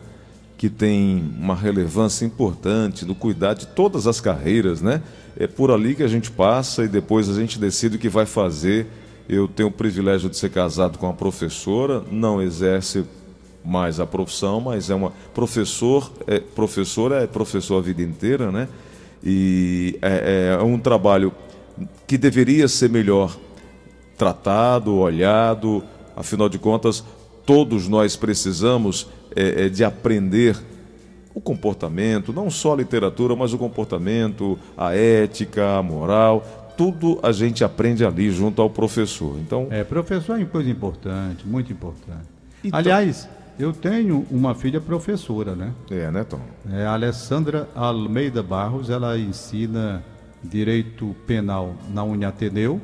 Que 0.60 0.68
tem 0.68 1.32
uma 1.38 1.54
relevância 1.54 2.26
importante 2.26 3.06
no 3.06 3.14
cuidar 3.14 3.54
de 3.54 3.66
todas 3.66 4.06
as 4.06 4.20
carreiras, 4.20 4.82
né? 4.82 5.02
É 5.36 5.46
por 5.46 5.70
ali 5.70 5.94
que 5.94 6.02
a 6.02 6.08
gente 6.08 6.30
passa 6.30 6.84
e 6.84 6.88
depois 6.88 7.30
a 7.30 7.34
gente 7.34 7.58
decide 7.58 7.96
o 7.96 7.98
que 7.98 8.08
vai 8.08 8.26
fazer 8.26 8.86
eu 9.32 9.46
tenho 9.46 9.68
o 9.68 9.72
privilégio 9.72 10.28
de 10.28 10.36
ser 10.36 10.50
casado 10.50 10.98
com 10.98 11.06
uma 11.06 11.14
professora, 11.14 12.02
não 12.10 12.42
exerce 12.42 13.04
mais 13.64 14.00
a 14.00 14.06
profissão, 14.06 14.60
mas 14.60 14.90
é 14.90 14.94
uma 14.94 15.12
professor, 15.32 16.10
é, 16.26 16.40
professora 16.40 17.22
é 17.22 17.28
professor 17.28 17.78
a 17.78 17.80
vida 17.80 18.02
inteira, 18.02 18.50
né? 18.50 18.68
E 19.22 19.96
é, 20.02 20.56
é 20.58 20.62
um 20.64 20.80
trabalho 20.80 21.32
que 22.08 22.18
deveria 22.18 22.66
ser 22.66 22.90
melhor 22.90 23.36
tratado, 24.18 24.96
olhado. 24.96 25.84
Afinal 26.16 26.48
de 26.48 26.58
contas, 26.58 27.04
todos 27.46 27.86
nós 27.86 28.16
precisamos 28.16 29.06
é, 29.34 29.66
é, 29.66 29.68
de 29.68 29.84
aprender 29.84 30.56
o 31.34 31.40
comportamento, 31.40 32.32
não 32.32 32.50
só 32.50 32.72
a 32.72 32.76
literatura, 32.76 33.36
mas 33.36 33.52
o 33.52 33.58
comportamento, 33.58 34.58
a 34.76 34.94
ética, 34.94 35.78
a 35.78 35.82
moral 35.82 36.60
tudo 36.80 37.20
a 37.22 37.30
gente 37.30 37.62
aprende 37.62 38.06
ali 38.06 38.30
junto 38.30 38.62
ao 38.62 38.70
professor. 38.70 39.36
Então, 39.38 39.66
é, 39.70 39.84
professor 39.84 40.36
é 40.36 40.38
uma 40.38 40.46
coisa 40.46 40.70
importante, 40.70 41.46
muito 41.46 41.70
importante. 41.70 42.24
Então... 42.64 42.78
Aliás, 42.78 43.28
eu 43.58 43.70
tenho 43.70 44.26
uma 44.30 44.54
filha 44.54 44.80
professora, 44.80 45.54
né? 45.54 45.74
É, 45.90 46.10
né, 46.10 46.24
Tom? 46.24 46.40
É 46.72 46.86
a 46.86 46.94
Alessandra 46.94 47.68
Almeida 47.74 48.42
Barros, 48.42 48.88
ela 48.88 49.18
ensina 49.18 50.02
direito 50.42 51.14
penal 51.26 51.74
na 51.90 52.02
Uniateneu 52.02 52.80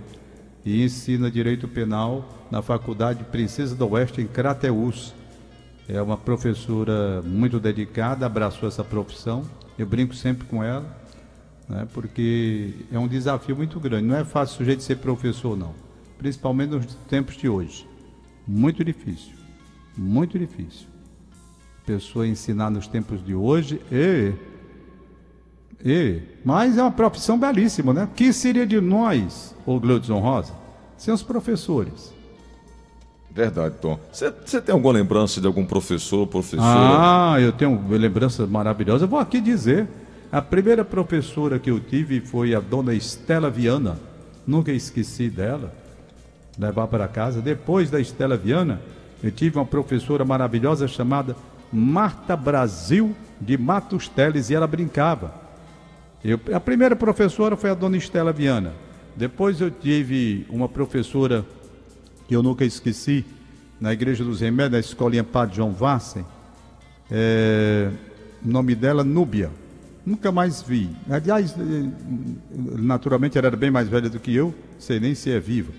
e 0.62 0.84
ensina 0.84 1.30
direito 1.30 1.66
penal 1.66 2.22
na 2.50 2.60
Faculdade 2.60 3.24
Princesa 3.24 3.74
do 3.74 3.90
Oeste 3.92 4.20
em 4.20 4.26
Crateús. 4.26 5.14
É 5.88 6.02
uma 6.02 6.16
professora 6.16 7.22
muito 7.22 7.60
dedicada, 7.60 8.26
abraçou 8.26 8.68
essa 8.68 8.82
profissão. 8.82 9.42
Eu 9.78 9.86
brinco 9.86 10.14
sempre 10.14 10.46
com 10.46 10.62
ela 10.62 11.06
né? 11.68 11.86
porque 11.92 12.74
é 12.92 12.98
um 12.98 13.08
desafio 13.08 13.56
muito 13.56 13.78
grande. 13.80 14.06
Não 14.06 14.16
é 14.16 14.24
fácil 14.24 14.54
o 14.54 14.58
sujeito 14.58 14.82
ser 14.82 14.96
professor, 14.96 15.56
não. 15.56 15.74
Principalmente 16.18 16.70
nos 16.70 16.86
tempos 17.08 17.36
de 17.36 17.48
hoje. 17.48 17.86
Muito 18.46 18.84
difícil. 18.84 19.34
Muito 19.96 20.38
difícil. 20.38 20.86
Pessoa 21.84 22.26
ensinar 22.26 22.70
nos 22.70 22.86
tempos 22.86 23.24
de 23.24 23.34
hoje, 23.34 23.80
e, 23.92 24.32
e, 25.84 26.20
mas 26.44 26.76
é 26.76 26.82
uma 26.82 26.90
profissão 26.90 27.38
belíssima, 27.38 27.92
né? 27.92 28.04
O 28.04 28.08
que 28.08 28.32
seria 28.32 28.66
de 28.66 28.80
nós, 28.80 29.54
o 29.64 29.78
Gleudson 29.78 30.18
Rosa, 30.18 30.52
sem 30.96 31.14
os 31.14 31.22
professores? 31.22 32.12
Verdade, 33.36 33.74
Tom. 33.82 34.00
Você 34.10 34.62
tem 34.62 34.72
alguma 34.72 34.94
lembrança 34.94 35.42
de 35.42 35.46
algum 35.46 35.66
professor, 35.66 36.26
professora? 36.26 36.64
Ah, 36.64 37.36
eu 37.38 37.52
tenho 37.52 37.86
lembranças 37.86 38.48
maravilhosas. 38.48 39.02
Eu 39.02 39.08
vou 39.08 39.18
aqui 39.18 39.42
dizer. 39.42 39.86
A 40.32 40.40
primeira 40.40 40.82
professora 40.84 41.58
que 41.58 41.70
eu 41.70 41.78
tive 41.78 42.20
foi 42.20 42.54
a 42.54 42.60
dona 42.60 42.94
Estela 42.94 43.50
Viana. 43.50 44.00
Nunca 44.46 44.72
esqueci 44.72 45.28
dela. 45.28 45.70
Levar 46.58 46.86
para 46.86 47.06
casa. 47.06 47.42
Depois 47.42 47.90
da 47.90 48.00
Estela 48.00 48.38
Viana, 48.38 48.80
eu 49.22 49.30
tive 49.30 49.58
uma 49.58 49.66
professora 49.66 50.24
maravilhosa 50.24 50.88
chamada 50.88 51.36
Marta 51.70 52.34
Brasil 52.34 53.14
de 53.38 53.58
Matos 53.58 54.08
Teles 54.08 54.48
e 54.48 54.54
ela 54.54 54.66
brincava. 54.66 55.34
Eu, 56.24 56.40
a 56.54 56.58
primeira 56.58 56.96
professora 56.96 57.54
foi 57.54 57.68
a 57.68 57.74
dona 57.74 57.98
Estela 57.98 58.32
Viana. 58.32 58.72
Depois 59.14 59.60
eu 59.60 59.70
tive 59.70 60.46
uma 60.48 60.68
professora 60.70 61.44
que 62.26 62.34
eu 62.34 62.42
nunca 62.42 62.64
esqueci, 62.64 63.24
na 63.80 63.92
Igreja 63.92 64.24
dos 64.24 64.40
Remédios, 64.40 64.72
na 64.72 64.80
escolinha 64.80 65.24
Padre 65.24 65.56
João 65.56 65.72
Vassen. 65.72 66.24
É, 67.10 67.90
o 68.44 68.48
nome 68.48 68.74
dela, 68.74 69.04
Núbia. 69.04 69.50
Nunca 70.04 70.30
mais 70.30 70.62
vi. 70.62 70.88
Aliás, 71.10 71.52
eh, 71.58 71.90
naturalmente 72.78 73.36
ela 73.36 73.48
era 73.48 73.56
bem 73.56 73.72
mais 73.72 73.88
velha 73.88 74.08
do 74.08 74.20
que 74.20 74.32
eu, 74.32 74.54
sei 74.78 75.00
nem 75.00 75.16
se 75.16 75.32
é 75.32 75.40
viva. 75.40 75.72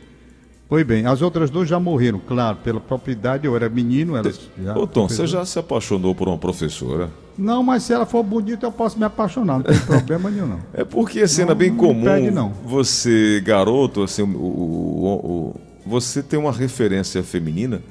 Pois 0.68 0.86
bem, 0.86 1.06
as 1.06 1.22
outras 1.22 1.50
duas 1.50 1.70
já 1.70 1.80
morreram, 1.80 2.20
claro, 2.20 2.58
pela 2.58 2.82
propriedade, 2.82 3.48
eu 3.48 3.56
era 3.56 3.70
menino, 3.70 4.18
elas 4.18 4.50
já. 4.62 4.77
Ô 4.77 4.86
Tom, 4.86 5.08
você 5.08 5.25
já 5.25 5.46
se 5.46 5.58
apaixonou 5.58 6.13
por 6.13 6.27
uma 6.27 6.38
professora? 6.38 7.10
Não, 7.38 7.63
mas 7.63 7.84
se 7.84 7.94
ela 7.94 8.06
for 8.06 8.22
bonita, 8.22 8.66
eu 8.66 8.72
posso 8.72 9.00
me 9.00 9.06
apaixonar, 9.06 9.60
não 9.60 9.63
tem 9.63 9.80
problema 9.88 10.30
nenhum, 10.30 10.48
não. 10.48 10.60
É 10.74 10.84
porque 10.84 11.22
a 11.22 11.27
cena 11.27 11.51
não, 11.51 11.56
bem 11.56 11.70
não 11.70 11.77
comum. 11.77 12.32
Não. 12.34 12.51
Você, 12.66 13.42
garoto, 13.46 14.04
assim, 14.04 14.24
o, 14.24 14.25
o, 14.25 15.56
o, 15.56 15.62
você 15.88 16.22
tem 16.22 16.38
uma 16.38 16.51
referência 16.51 17.24
feminina, 17.24 17.82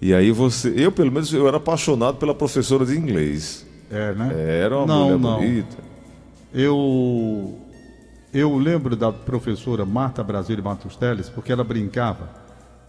e 0.00 0.14
aí 0.14 0.30
você. 0.30 0.72
Eu, 0.76 0.92
pelo 0.92 1.10
menos, 1.10 1.32
eu 1.32 1.46
era 1.46 1.56
apaixonado 1.56 2.16
pela 2.16 2.34
professora 2.34 2.86
de 2.86 2.96
inglês. 2.96 3.66
É, 3.90 4.14
né? 4.14 4.32
Era 4.62 4.78
uma 4.78 4.86
não, 4.86 5.04
mulher 5.04 5.18
não. 5.18 5.36
bonita. 5.36 5.76
Eu, 6.54 7.58
eu 8.32 8.56
lembro 8.56 8.96
da 8.96 9.12
professora 9.12 9.84
Marta 9.84 10.22
Brasília 10.22 10.62
Matos 10.62 10.96
Teles, 10.96 11.28
porque 11.28 11.52
ela 11.52 11.64
brincava 11.64 12.30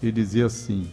e 0.01 0.11
dizia 0.11 0.45
assim, 0.45 0.87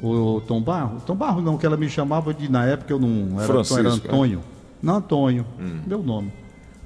o 0.00 0.40
Tom 0.46 0.60
Barro, 0.60 1.00
Tom 1.06 1.14
Barro 1.14 1.40
não, 1.40 1.56
que 1.56 1.64
ela 1.64 1.76
me 1.76 1.88
chamava 1.88 2.34
de, 2.34 2.50
na 2.50 2.64
época 2.66 2.92
eu 2.92 2.98
não 2.98 3.38
era, 3.38 3.46
Francisco, 3.46 3.78
era 3.78 3.88
é? 3.88 3.92
Antônio. 3.92 4.40
É? 4.40 4.56
Não, 4.82 4.96
Antônio, 4.96 5.46
hum. 5.58 5.80
meu 5.86 6.02
nome. 6.02 6.32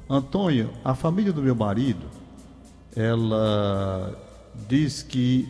Antônio, 0.09 0.71
a 0.85 0.95
família 0.95 1.33
do 1.33 1.43
meu 1.43 1.55
marido, 1.55 2.07
ela 2.97 4.15
diz 4.69 5.03
que 5.03 5.49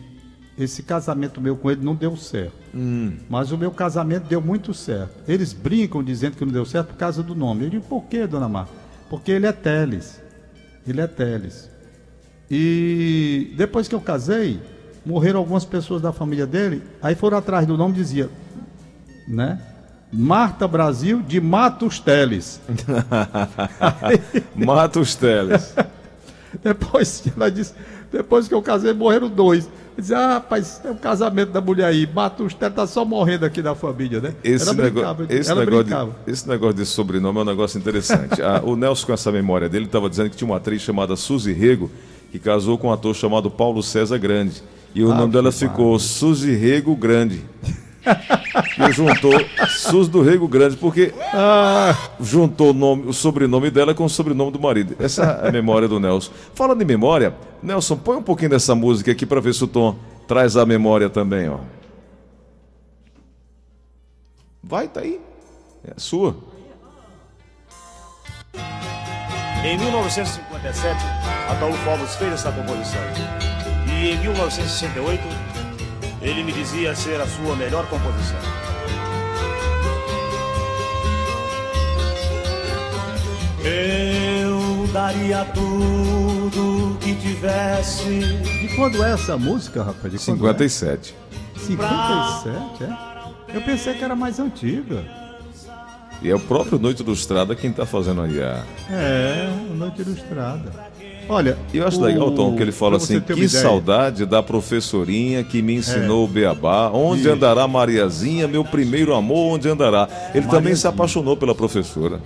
esse 0.57 0.83
casamento 0.83 1.39
meu 1.39 1.55
com 1.55 1.71
ele 1.71 1.83
não 1.83 1.95
deu 1.95 2.15
certo. 2.15 2.53
Hum. 2.73 3.13
Mas 3.29 3.51
o 3.51 3.57
meu 3.57 3.71
casamento 3.71 4.27
deu 4.27 4.41
muito 4.41 4.73
certo. 4.73 5.13
Eles 5.27 5.53
brincam 5.53 6.03
dizendo 6.03 6.35
que 6.35 6.45
não 6.45 6.51
deu 6.51 6.65
certo 6.65 6.87
por 6.89 6.97
causa 6.97 7.23
do 7.23 7.33
nome. 7.33 7.65
Eu 7.65 7.69
digo, 7.69 7.83
por 7.85 8.03
que, 8.03 8.27
dona 8.27 8.49
Marta? 8.49 8.71
Porque 9.09 9.31
ele 9.31 9.45
é 9.45 9.51
Teles. 9.51 10.21
Ele 10.87 11.01
é 11.01 11.07
Teles. 11.07 11.69
E 12.49 13.53
depois 13.55 13.87
que 13.87 13.95
eu 13.95 14.01
casei, 14.01 14.59
morreram 15.05 15.39
algumas 15.39 15.65
pessoas 15.65 16.01
da 16.01 16.11
família 16.11 16.45
dele, 16.45 16.83
aí 17.01 17.15
foram 17.15 17.37
atrás 17.37 17.65
do 17.65 17.77
nome 17.77 17.93
e 17.93 17.97
dizia, 17.97 18.29
né? 19.27 19.59
Marta 20.11 20.67
Brasil 20.67 21.21
de 21.21 21.39
Matos 21.39 21.99
Teles. 21.99 22.59
Matos 24.53 25.15
Teles. 25.15 25.73
depois 26.61 27.23
ela 27.33 27.49
disse, 27.49 27.73
depois 28.11 28.47
que 28.47 28.53
eu 28.53 28.61
casei, 28.61 28.93
morreram 28.93 29.29
dois. 29.29 29.69
Dizia, 30.01 30.17
ah, 30.17 30.33
rapaz, 30.33 30.81
é 30.83 30.89
o 30.89 30.95
casamento 30.95 31.51
da 31.51 31.61
mulher 31.61 31.85
aí, 31.85 32.09
mata 32.11 32.41
os 32.41 32.53
tá 32.55 32.87
só 32.87 33.05
morrendo 33.05 33.45
aqui 33.45 33.61
da 33.61 33.75
família, 33.75 34.19
né? 34.19 34.33
Esse, 34.43 34.67
ela 34.67 34.83
negócio, 34.83 35.27
esse, 35.29 35.51
ela 35.51 35.63
negócio 35.63 35.85
de, 36.25 36.31
esse 36.31 36.49
negócio 36.49 36.75
de 36.75 36.85
sobrenome 36.87 37.37
é 37.37 37.41
um 37.41 37.45
negócio 37.45 37.77
interessante. 37.77 38.41
ah, 38.41 38.61
o 38.63 38.75
Nelson, 38.75 39.05
com 39.05 39.13
essa 39.13 39.31
memória 39.31 39.69
dele, 39.69 39.85
estava 39.85 40.09
dizendo 40.09 40.31
que 40.31 40.35
tinha 40.35 40.49
uma 40.49 40.57
atriz 40.57 40.81
chamada 40.81 41.15
Suzy 41.15 41.53
Rego, 41.53 41.91
que 42.31 42.39
casou 42.39 42.77
com 42.79 42.87
um 42.87 42.91
ator 42.91 43.15
chamado 43.15 43.51
Paulo 43.51 43.83
César 43.83 44.17
Grande. 44.17 44.63
E 44.95 45.03
o 45.03 45.11
ah, 45.11 45.15
nome 45.15 45.31
dela 45.31 45.51
ficou 45.51 45.97
Suzy 45.99 46.53
Rego 46.55 46.95
Grande. 46.95 47.45
Que 48.01 48.91
juntou 48.91 49.33
Sus 49.67 50.07
do 50.07 50.21
Rego 50.21 50.47
Grande, 50.47 50.75
porque 50.75 51.13
ah, 51.33 51.95
juntou 52.19 52.71
o, 52.71 52.73
nome, 52.73 53.07
o 53.07 53.13
sobrenome 53.13 53.69
dela 53.69 53.93
com 53.93 54.05
o 54.05 54.09
sobrenome 54.09 54.51
do 54.51 54.59
marido. 54.59 54.95
Essa 54.99 55.39
é 55.43 55.49
a 55.49 55.51
memória 55.51 55.87
do 55.87 55.99
Nelson. 55.99 56.31
Falando 56.53 56.81
em 56.81 56.85
memória, 56.85 57.35
Nelson, 57.61 57.97
põe 57.97 58.17
um 58.17 58.23
pouquinho 58.23 58.49
dessa 58.49 58.73
música 58.75 59.11
aqui 59.11 59.25
para 59.25 59.39
ver 59.39 59.53
se 59.53 59.63
o 59.63 59.67
Tom 59.67 59.95
traz 60.27 60.57
a 60.57 60.65
memória 60.65 61.09
também, 61.09 61.49
ó. 61.49 61.59
Vai, 64.63 64.87
tá 64.87 65.01
aí. 65.01 65.19
É 65.85 65.93
sua. 65.97 66.35
Em 69.63 69.77
1957, 69.77 71.05
Ataúfo 71.49 71.89
Alves 71.89 72.15
fez 72.15 72.33
essa 72.33 72.51
composição. 72.51 73.01
E 73.87 74.11
em 74.11 74.19
1968, 74.19 75.21
ele 76.21 76.43
me 76.43 76.51
dizia 76.51 76.95
ser 76.95 77.19
a 77.19 77.27
sua 77.27 77.55
melhor 77.55 77.87
composição. 77.87 78.39
Eu 83.63 84.87
daria 84.93 85.45
tudo 85.45 86.97
que 86.99 87.15
tivesse. 87.15 88.19
De 88.19 88.75
quando 88.75 89.03
é 89.03 89.13
essa 89.13 89.37
música, 89.37 89.83
rapaz? 89.83 90.11
De 90.13 90.19
57. 90.19 91.15
É? 91.55 91.59
57, 91.59 92.83
é? 92.83 93.55
Eu 93.55 93.61
pensei 93.61 93.93
que 93.93 94.03
era 94.03 94.15
mais 94.15 94.39
antiga. 94.39 95.03
E 96.21 96.29
é 96.29 96.35
o 96.35 96.39
próprio 96.39 96.77
Noite 96.77 97.01
Ilustrada 97.01 97.55
quem 97.55 97.71
está 97.71 97.85
fazendo 97.85 98.21
aí 98.21 98.41
a. 98.41 98.63
É, 98.89 99.51
Noite 99.75 100.01
Ilustrada. 100.01 100.71
Olha, 101.31 101.57
eu 101.73 101.87
acho 101.87 101.97
o... 101.97 102.03
legal, 102.03 102.29
Tom, 102.31 102.57
que 102.57 102.61
ele 102.61 102.73
fala 102.73 102.97
assim: 102.97 103.21
que 103.21 103.47
saudade 103.47 104.25
da 104.25 104.43
professorinha 104.43 105.45
que 105.45 105.61
me 105.61 105.75
ensinou 105.75 106.23
é. 106.23 106.25
o 106.25 106.27
beabá. 106.27 106.91
Onde 106.91 107.21
Isso. 107.21 107.31
andará 107.31 107.65
Mariazinha, 107.69 108.49
meu 108.49 108.65
primeiro 108.65 109.15
amor, 109.15 109.53
onde 109.53 109.69
andará? 109.69 110.09
Ele 110.09 110.11
Mariazinha. 110.11 110.51
também 110.51 110.75
se 110.75 110.87
apaixonou 110.87 111.37
pela 111.37 111.55
professora. 111.55 112.19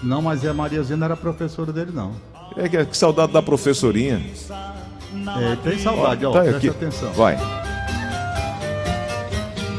Não, 0.00 0.22
mas 0.22 0.46
a 0.46 0.54
Mariazinha 0.54 0.96
não 0.96 1.04
era 1.04 1.16
professora 1.16 1.72
dele, 1.72 1.90
não. 1.92 2.12
É 2.56 2.68
que, 2.68 2.84
que 2.84 2.96
saudade 2.96 3.32
da 3.32 3.42
professorinha. 3.42 4.22
É, 4.22 5.56
tem 5.56 5.76
saudade, 5.76 6.24
ó, 6.24 6.30
tá 6.30 6.40
presta 6.42 6.56
aqui. 6.58 6.68
atenção. 6.68 7.12
Vai. 7.12 7.36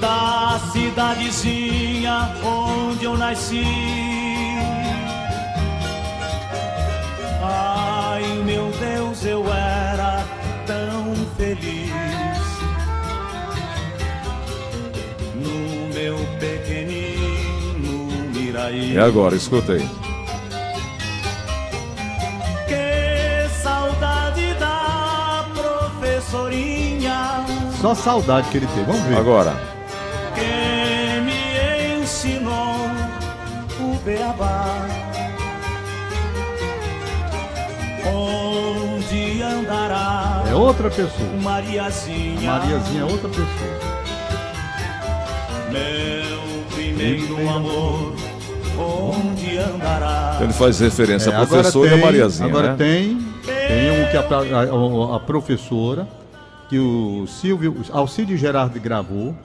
Da 0.02 0.60
cidadezinha 0.74 2.30
onde 2.44 3.06
eu 3.06 3.18
nasci 3.18 4.25
Eu 9.28 9.44
era 9.52 10.24
tão 10.68 11.16
feliz 11.36 11.92
no 15.34 15.94
meu 15.94 16.16
pequenino 16.40 18.08
Miraí. 18.34 18.94
E 18.94 18.98
agora, 19.00 19.36
escutei. 19.36 19.80
Que 22.68 23.50
saudade 23.64 24.54
da 24.60 25.46
professorinha. 25.56 27.44
Só 27.82 27.96
saudade 27.96 28.48
que 28.50 28.58
ele 28.58 28.68
teve, 28.68 28.84
vamos 28.84 29.02
ver. 29.08 29.18
Agora. 29.18 29.75
É 40.56 40.58
outra 40.58 40.90
pessoa. 40.90 41.30
Mariazinha. 41.44 42.50
Mariazinha 42.50 43.02
é 43.02 43.04
outra 43.04 43.28
pessoa. 43.28 43.46
Meu 45.70 46.64
primeiro 46.74 47.50
amor. 47.50 48.16
Onde 48.80 49.58
andará? 49.58 50.32
Então 50.36 50.46
ele 50.46 50.54
faz 50.54 50.80
referência 50.80 51.30
é, 51.30 51.36
à 51.36 51.46
professora 51.46 51.90
tem, 51.90 52.00
Mariazinha. 52.00 52.48
Agora 52.48 52.70
né? 52.70 52.76
tem, 52.78 53.18
tem 53.46 53.92
um 53.92 54.10
que 54.10 54.16
a, 54.16 55.12
a, 55.12 55.16
a, 55.18 55.20
professora, 55.20 56.08
que 56.70 56.80
o 56.80 57.28
Silvio, 57.28 57.76
Alcide 57.92 58.38
Gerardo 58.38 58.80
gravou, 58.80 59.36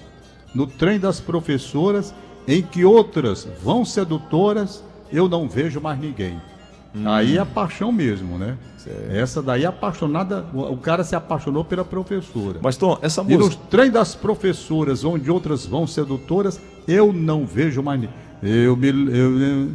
no 0.55 0.65
trem 0.65 1.01
das 1.01 1.19
professoras, 1.19 2.15
em 2.47 2.63
que 2.63 2.85
outras 2.85 3.49
vão 3.61 3.85
sedutoras, 3.85 4.85
eu 5.13 5.29
não 5.29 5.49
vejo 5.49 5.81
mais 5.81 5.99
ninguém. 5.99 6.41
Hum. 6.95 7.09
Aí 7.09 7.39
é 7.39 7.45
paixão 7.45 7.93
mesmo, 7.93 8.37
né? 8.37 8.57
Certo. 8.77 9.11
Essa 9.11 9.43
daí 9.43 9.65
é 9.65 9.67
apaixonada, 9.67 10.45
o 10.53 10.77
cara 10.77 11.05
se 11.05 11.15
apaixonou 11.15 11.65
pela 11.65 11.85
professora. 11.85 12.59
Mas 12.63 12.77
Tom, 12.77 12.99
essa 13.03 13.23
música. 13.23 13.43
E 13.43 13.47
nos 13.47 13.55
trem 13.55 13.91
das 13.91 14.15
professoras, 14.15 15.05
onde 15.05 15.31
outras 15.31 15.67
vão 15.67 15.87
sedutoras, 15.87 16.61
eu 16.89 17.13
não 17.13 17.47
vejo 17.47 17.83
mais. 17.83 18.09
Eu 18.43 18.77
me. 18.77 18.89
Eu, 18.89 19.39
eu, 19.39 19.69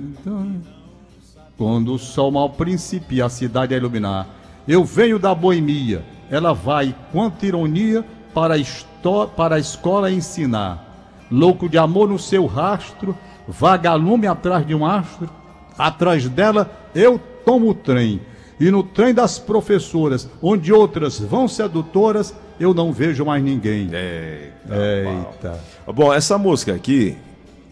quando 1.58 1.94
o 1.94 2.00
sol 2.00 2.32
mal 2.32 2.50
principia 2.50 3.26
a 3.26 3.30
cidade 3.30 3.74
a 3.74 3.78
iluminar, 3.78 4.28
eu 4.68 4.84
venho 4.84 5.18
da 5.18 5.34
boemia, 5.34 6.04
ela 6.30 6.54
vai, 6.54 6.94
quanta 7.12 7.46
ironia, 7.46 8.04
para 8.34 8.56
a, 8.56 9.28
para 9.28 9.56
a 9.56 9.60
escola 9.60 10.12
ensinar. 10.12 10.84
Louco 11.32 11.70
de 11.70 11.78
amor 11.78 12.10
no 12.10 12.20
seu 12.20 12.46
rastro, 12.46 13.16
vagalume 13.48 14.28
atrás 14.28 14.66
de 14.68 14.76
um 14.76 14.86
astro, 14.86 15.30
atrás 15.78 16.28
dela 16.28 16.70
eu 16.94 17.20
tomo 17.46 17.70
o 17.70 17.74
trem. 17.74 18.22
E 18.60 18.72
no 18.72 18.84
trem 18.84 19.14
das 19.14 19.38
professoras, 19.38 20.30
onde 20.42 20.72
outras 20.72 21.20
vão 21.20 21.48
sedutoras, 21.48 22.34
eu 22.60 22.74
não 22.74 22.94
vejo 22.94 23.26
mais 23.26 23.44
ninguém. 23.44 23.90
Eita. 23.92 24.76
Eita. 24.76 25.60
Bom, 25.88 26.14
essa 26.14 26.38
música 26.38 26.74
aqui, 26.74 27.18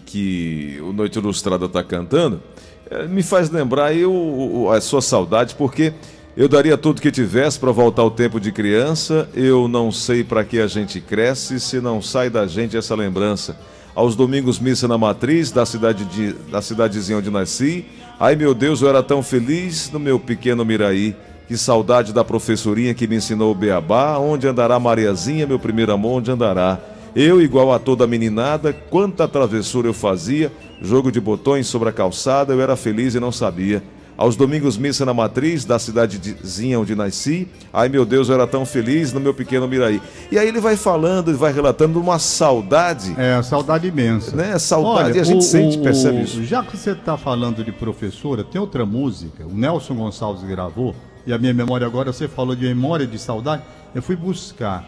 que 0.05 0.79
o 0.81 0.91
Noite 0.91 1.17
Ilustrada 1.17 1.65
está 1.65 1.81
cantando, 1.83 2.41
eh, 2.91 3.07
me 3.07 3.23
faz 3.23 3.49
lembrar 3.49 3.95
eu, 3.95 4.69
a 4.71 4.81
sua 4.81 5.01
saudade, 5.01 5.55
porque 5.55 5.93
eu 6.35 6.49
daria 6.49 6.77
tudo 6.77 7.01
que 7.01 7.11
tivesse 7.11 7.59
para 7.59 7.71
voltar 7.71 8.01
ao 8.01 8.11
tempo 8.11 8.39
de 8.39 8.51
criança. 8.51 9.29
Eu 9.33 9.67
não 9.67 9.91
sei 9.91 10.23
para 10.23 10.43
que 10.43 10.59
a 10.59 10.67
gente 10.67 10.99
cresce 10.99 11.59
se 11.59 11.79
não 11.79 12.01
sai 12.01 12.29
da 12.29 12.45
gente 12.45 12.75
essa 12.75 12.93
lembrança. 12.93 13.55
Aos 13.95 14.15
domingos, 14.15 14.59
missa 14.59 14.87
na 14.87 14.97
matriz 14.97 15.51
da, 15.51 15.65
cidade 15.65 16.03
de, 16.05 16.33
da 16.49 16.61
cidadezinha 16.61 17.19
onde 17.19 17.29
nasci 17.29 17.85
Ai 18.19 18.35
meu 18.35 18.53
Deus, 18.53 18.81
eu 18.81 18.89
era 18.89 19.03
tão 19.03 19.21
feliz 19.21 19.91
no 19.91 19.99
meu 19.99 20.19
pequeno 20.19 20.63
Miraí. 20.63 21.15
Que 21.47 21.57
saudade 21.57 22.13
da 22.13 22.23
professorinha 22.23 22.93
que 22.93 23.05
me 23.05 23.17
ensinou 23.17 23.51
o 23.51 23.55
beabá. 23.55 24.17
Onde 24.17 24.47
andará 24.47 24.79
Mariazinha, 24.79 25.45
meu 25.45 25.59
primeiro 25.59 25.91
amor, 25.91 26.19
onde 26.19 26.31
andará? 26.31 26.79
Eu, 27.15 27.41
igual 27.41 27.71
a 27.71 27.77
toda 27.77 28.07
meninada, 28.07 28.73
quanta 28.73 29.27
travessura 29.27 29.87
eu 29.87 29.93
fazia, 29.93 30.51
jogo 30.81 31.11
de 31.11 31.21
botões 31.21 31.67
sobre 31.67 31.89
a 31.89 31.91
calçada, 31.91 32.53
eu 32.53 32.61
era 32.61 32.75
feliz 32.75 33.13
e 33.13 33.19
não 33.19 33.31
sabia. 33.31 33.83
Aos 34.15 34.35
domingos, 34.35 34.77
missa 34.77 35.05
na 35.05 35.13
matriz 35.13 35.65
da 35.65 35.79
cidadezinha 35.79 36.79
onde 36.79 36.95
nasci. 36.95 37.47
Ai 37.71 37.89
meu 37.89 38.05
Deus, 38.05 38.29
eu 38.29 38.35
era 38.35 38.45
tão 38.45 38.65
feliz 38.65 39.11
no 39.11 39.19
meu 39.19 39.33
pequeno 39.33 39.67
Miraí. 39.67 40.01
E 40.31 40.37
aí 40.37 40.47
ele 40.47 40.59
vai 40.59 40.75
falando, 40.75 41.29
ele 41.29 41.37
vai 41.37 41.51
relatando 41.51 41.99
uma 41.99 42.19
saudade. 42.19 43.15
É, 43.17 43.41
saudade 43.41 43.87
imensa. 43.87 44.35
Né? 44.35 44.57
Saudade, 44.59 45.09
Olha, 45.09 45.17
e 45.17 45.19
a 45.19 45.23
gente 45.23 45.39
o, 45.39 45.41
sente, 45.41 45.79
o, 45.79 45.81
percebe 45.81 46.21
isso. 46.21 46.43
Já 46.43 46.63
que 46.63 46.77
você 46.77 46.91
está 46.91 47.17
falando 47.17 47.63
de 47.63 47.71
professora, 47.71 48.43
tem 48.43 48.61
outra 48.61 48.85
música, 48.85 49.45
o 49.45 49.53
Nelson 49.53 49.95
Gonçalves 49.95 50.43
gravou, 50.43 50.95
e 51.25 51.33
a 51.33 51.37
minha 51.37 51.53
memória 51.53 51.87
agora, 51.87 52.13
você 52.13 52.27
falou 52.27 52.55
de 52.55 52.65
memória 52.65 53.07
de 53.07 53.17
saudade, 53.17 53.63
eu 53.95 54.01
fui 54.01 54.15
buscar, 54.15 54.85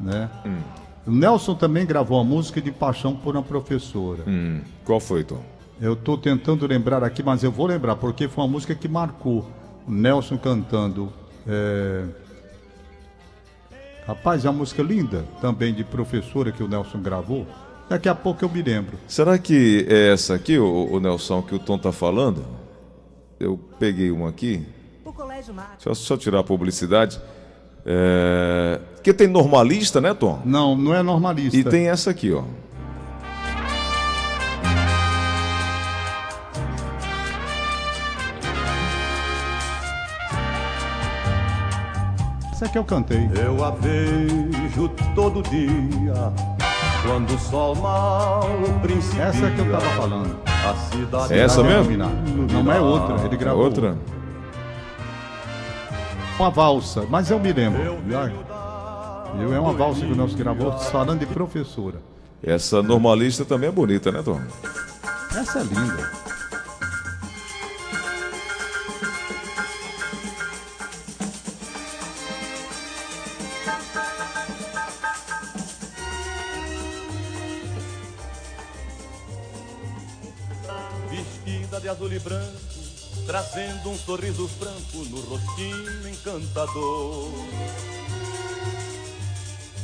né? 0.00 0.28
Hum. 0.46 0.58
O 1.06 1.10
Nelson 1.10 1.54
também 1.54 1.86
gravou 1.86 2.20
a 2.20 2.24
música 2.24 2.60
de 2.60 2.70
Paixão 2.70 3.16
por 3.16 3.34
uma 3.34 3.42
Professora. 3.42 4.22
Hum. 4.26 4.60
Qual 4.84 5.00
foi, 5.00 5.24
Tom? 5.24 5.42
Eu 5.80 5.92
estou 5.92 6.18
tentando 6.18 6.66
lembrar 6.66 7.04
aqui, 7.04 7.22
mas 7.22 7.44
eu 7.44 7.52
vou 7.52 7.66
lembrar, 7.66 7.94
porque 7.96 8.26
foi 8.26 8.42
uma 8.42 8.50
música 8.50 8.74
que 8.74 8.88
marcou. 8.88 9.46
O 9.86 9.90
Nelson 9.92 10.36
cantando. 10.36 11.12
É... 11.46 12.04
Rapaz, 14.06 14.44
é 14.44 14.50
uma 14.50 14.58
música 14.58 14.82
linda, 14.82 15.24
também 15.40 15.72
de 15.72 15.84
professora 15.84 16.50
que 16.50 16.62
o 16.62 16.68
Nelson 16.68 17.00
gravou. 17.00 17.46
Daqui 17.88 18.08
a 18.08 18.14
pouco 18.14 18.44
eu 18.44 18.48
me 18.48 18.60
lembro. 18.60 18.98
Será 19.06 19.38
que 19.38 19.86
é 19.88 20.12
essa 20.12 20.34
aqui, 20.34 20.58
o, 20.58 20.88
o 20.90 20.98
Nelson, 20.98 21.42
que 21.42 21.54
o 21.54 21.58
Tom 21.58 21.76
está 21.76 21.92
falando? 21.92 22.44
Eu 23.38 23.58
peguei 23.78 24.10
uma 24.10 24.30
aqui. 24.30 24.66
O 25.04 25.12
Colégio 25.12 25.54
Mar. 25.54 25.74
Deixa 25.74 25.88
eu 25.88 25.94
só 25.94 26.16
tirar 26.16 26.40
a 26.40 26.44
publicidade. 26.44 27.20
É... 27.86 28.80
Que 29.02 29.14
tem 29.14 29.28
normalista, 29.28 30.00
né, 30.00 30.12
Tom? 30.12 30.42
Não, 30.44 30.76
não 30.76 30.92
é 30.92 31.02
normalista. 31.02 31.56
E 31.56 31.62
tem 31.62 31.88
essa 31.88 32.10
aqui, 32.10 32.32
ó. 32.32 32.42
Essa 42.58 42.64
é 42.66 42.68
que 42.70 42.78
eu 42.78 42.82
cantei. 42.84 43.30
Eu 43.40 43.64
a 43.64 43.70
vejo 43.70 44.88
todo 45.14 45.48
dia, 45.48 46.12
quando 47.06 47.32
o 47.32 47.38
sol 47.38 47.76
mal 47.76 48.48
principia. 48.82 49.26
Essa 49.26 49.46
é 49.46 49.50
que 49.52 49.60
eu 49.60 49.70
tava 49.70 49.88
falando. 49.90 50.36
A 50.44 50.74
cidade 50.90 51.34
É 51.34 51.38
essa 51.38 51.62
mesmo? 51.62 51.82
iluminar. 51.92 52.10
Não 52.64 52.72
é 52.72 52.80
outra, 52.80 53.14
ele 53.24 53.36
É 53.36 53.38
gravou. 53.38 53.62
outra? 53.62 53.96
Uma 56.36 56.50
valsa, 56.50 57.06
mas 57.08 57.30
eu 57.30 57.38
me 57.38 57.52
lembro. 57.52 57.80
Eu, 57.80 59.54
é 59.54 59.60
uma 59.60 59.72
valsa 59.72 60.00
que 60.00 60.12
o 60.12 60.16
Nelson 60.16 60.36
gravou 60.36 60.72
falando 60.80 61.20
de 61.20 61.26
professora. 61.26 62.02
Essa 62.42 62.82
normalista 62.82 63.44
também 63.44 63.68
é 63.68 63.72
bonita, 63.72 64.10
né, 64.10 64.20
Tom? 64.20 64.40
Essa 65.32 65.60
é 65.60 65.62
linda. 65.62 66.10
E 82.18 82.20
branco, 82.20 82.52
trazendo 83.26 83.90
um 83.90 83.96
sorriso 83.96 84.48
franco 84.48 85.04
no 85.08 85.20
rostinho 85.20 86.08
encantador. 86.08 87.30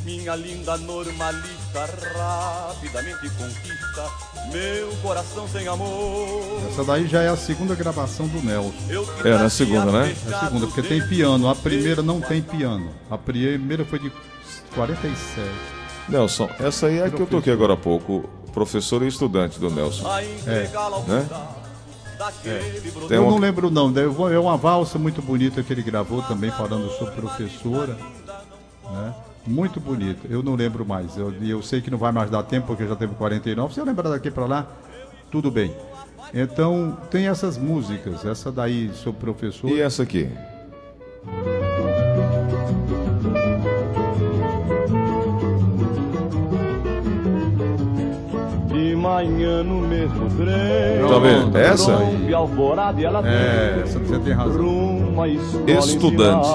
Minha 0.03 0.35
linda 0.35 0.77
normalista 0.77 1.89
rapidamente 2.13 3.27
conquista 3.29 4.11
meu 4.51 4.95
coração 5.01 5.47
sem 5.47 5.67
amor. 5.67 6.61
Essa 6.69 6.83
daí 6.83 7.07
já 7.07 7.23
é 7.23 7.29
a 7.29 7.37
segunda 7.37 7.73
gravação 7.73 8.27
do 8.27 8.43
Nelson. 8.43 8.73
É, 8.89 9.29
na 9.29 9.37
trazia 9.37 9.49
segunda, 9.49 9.91
né? 9.91 10.15
É 10.29 10.33
a 10.33 10.39
segunda, 10.41 10.67
porque 10.67 10.83
tem 10.83 11.07
piano. 11.07 11.49
A 11.49 11.55
primeira 11.55 12.03
não 12.03 12.21
tem 12.21 12.41
piano. 12.41 12.93
A 13.09 13.17
primeira 13.17 13.83
foi 13.85 13.97
de 13.97 14.11
47. 14.75 15.49
Nelson, 16.07 16.49
essa 16.59 16.85
aí 16.85 16.99
é 16.99 17.05
a 17.05 17.09
que 17.09 17.19
eu 17.19 17.25
toquei 17.25 17.51
agora 17.51 17.73
há 17.73 17.77
pouco. 17.77 18.29
Professor 18.53 19.03
e 19.03 19.07
estudante 19.07 19.59
do 19.59 19.69
Nelson. 19.69 20.07
a 20.07 20.21
ao 20.77 21.03
né? 21.03 21.27
Eu 23.09 23.21
não 23.29 23.37
lembro 23.39 23.69
não. 23.71 23.91
Vou- 24.11 24.31
É 24.31 24.39
uma 24.39 24.57
valsa 24.57 24.97
muito 24.99 25.21
bonita 25.21 25.61
que 25.63 25.71
ele 25.73 25.81
gravou 25.81 26.21
também 26.23 26.51
falando 26.51 26.89
sobre 26.91 27.15
professora. 27.15 27.97
né? 28.91 29.13
Muito 29.47 29.79
bonita. 29.79 30.27
Eu 30.29 30.41
não 30.41 30.55
lembro 30.55 30.85
mais. 30.85 31.15
Eu, 31.17 31.31
e 31.41 31.49
eu 31.49 31.61
sei 31.61 31.81
que 31.81 31.91
não 31.91 31.97
vai 31.97 32.11
mais 32.11 32.29
dar 32.29 32.43
tempo 32.43 32.67
porque 32.67 32.87
já 32.87 32.95
teve 32.95 33.13
49. 33.15 33.73
Se 33.73 33.79
eu 33.79 33.85
lembrar 33.85 34.09
daqui 34.09 34.31
para 34.31 34.45
lá, 34.45 34.67
tudo 35.31 35.51
bem. 35.51 35.75
Então 36.33 36.97
tem 37.11 37.27
essas 37.27 37.57
músicas. 37.57 38.25
Essa 38.25 38.51
daí 38.51 38.91
sobre 38.93 39.19
professor. 39.19 39.69
E 39.69 39.81
essa 39.81 40.03
aqui? 40.03 40.29
Manhã 49.05 49.63
no 49.63 49.81
mesmo 49.81 50.29
trem. 50.29 51.07
Tá 51.07 51.19
vendo? 51.19 51.57
Essa? 51.57 51.91
É, 53.23 53.81
essa 53.83 53.99
você 53.99 54.19
tem 54.19 54.33
razão. 54.33 54.55
Estudante. 55.67 56.47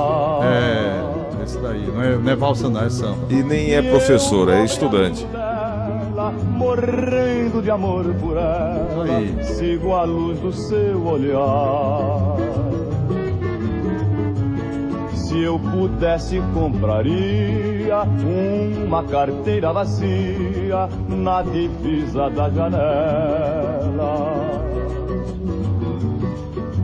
É, 0.43 1.45
esse 1.45 1.59
daí. 1.59 1.87
Não 1.87 2.03
é, 2.03 2.17
não 2.17 2.33
é 2.33 2.37
valsa, 2.37 2.69
não, 2.69 2.83
é 2.83 2.91
samba. 2.91 3.19
E 3.31 3.43
nem 3.43 3.75
é 3.75 3.83
professor, 3.83 4.49
é 4.49 4.65
estudante. 4.65 5.27
Morrendo 6.51 7.63
de 7.63 7.71
amor 7.71 8.05
por 8.21 8.37
ela, 8.37 9.05
Aí. 9.05 9.35
sigo 9.43 9.95
a 9.95 10.05
luz 10.05 10.39
do 10.41 10.53
seu 10.53 11.03
olhar. 11.07 12.37
Se 15.15 15.41
eu 15.41 15.59
pudesse, 15.59 16.43
compraria 16.53 17.80
uma 18.87 19.03
carteira 19.05 19.73
vazia 19.73 20.89
na 21.09 21.43
divisa 21.43 22.31
da 22.31 22.49
janela 22.51 23.81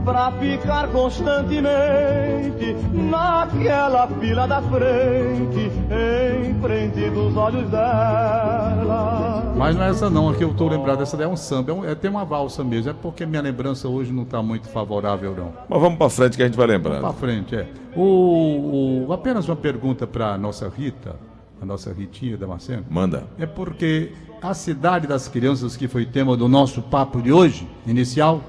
pra 0.05 0.31
ficar 0.33 0.89
constantemente 0.89 2.77
naquela 2.93 4.07
fila 4.21 4.47
da 4.47 4.63
frente, 4.63 5.71
em 5.91 6.55
frente 6.61 7.11
dos 7.11 7.37
olhos 7.37 7.69
dela. 7.71 9.36
Mas 9.57 9.75
não 9.75 9.83
é 9.85 9.89
essa 9.89 10.11
não, 10.11 10.29
aqui 10.29 10.45
eu 10.45 10.53
tô 10.53 10.69
lembrado, 10.69 11.03
essa 11.03 11.17
daí 11.17 11.25
é 11.27 11.29
um 11.29 11.37
samba, 11.37 11.71
é, 11.71 11.75
um- 11.75 11.85
é- 11.85 11.95
tem 11.95 12.11
uma 12.11 12.25
valsa 12.27 12.63
mesmo, 12.63 12.91
é 12.91 12.93
porque 12.95 13.25
minha 13.25 13.41
lembrança 13.41 13.89
hoje 13.89 14.13
não 14.13 14.25
tá 14.25 14.43
muito 14.43 14.69
favorável 14.69 15.35
não. 15.35 15.53
Mas 15.69 15.81
vamos 15.81 15.97
pra 15.97 16.11
frente 16.11 16.37
que 16.37 16.43
a 16.43 16.47
gente 16.47 16.57
vai 16.57 16.67
lembrando. 16.67 17.11
frente, 17.15 17.57
é. 17.57 17.67
O, 17.97 19.07
o- 19.09 19.13
apenas 19.13 19.49
uma 19.49 19.57
pergunta 19.57 20.07
para 20.07 20.37
nossa 20.37 20.69
Rita, 20.69 21.17
a 21.61 21.65
nossa 21.65 21.91
Ritinha 21.91 22.37
Damasceno. 22.37 22.85
Manda. 22.91 23.25
É 23.39 23.47
porque 23.47 24.13
a 24.43 24.53
cidade 24.53 25.07
das 25.07 25.27
crianças, 25.27 25.75
que 25.75 25.89
foi 25.89 26.05
tema 26.05 26.37
do 26.37 26.47
nosso 26.49 26.83
papo 26.83 27.23
de 27.23 27.33
hoje, 27.33 27.67
inicial, 27.87 28.43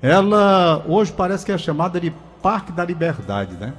ela 0.00 0.84
hoje 0.88 1.12
parece 1.12 1.44
que 1.44 1.50
é 1.50 1.58
chamada 1.58 1.98
de 2.00 2.12
Parque 2.40 2.70
da 2.70 2.84
Liberdade, 2.84 3.56
né? 3.56 3.74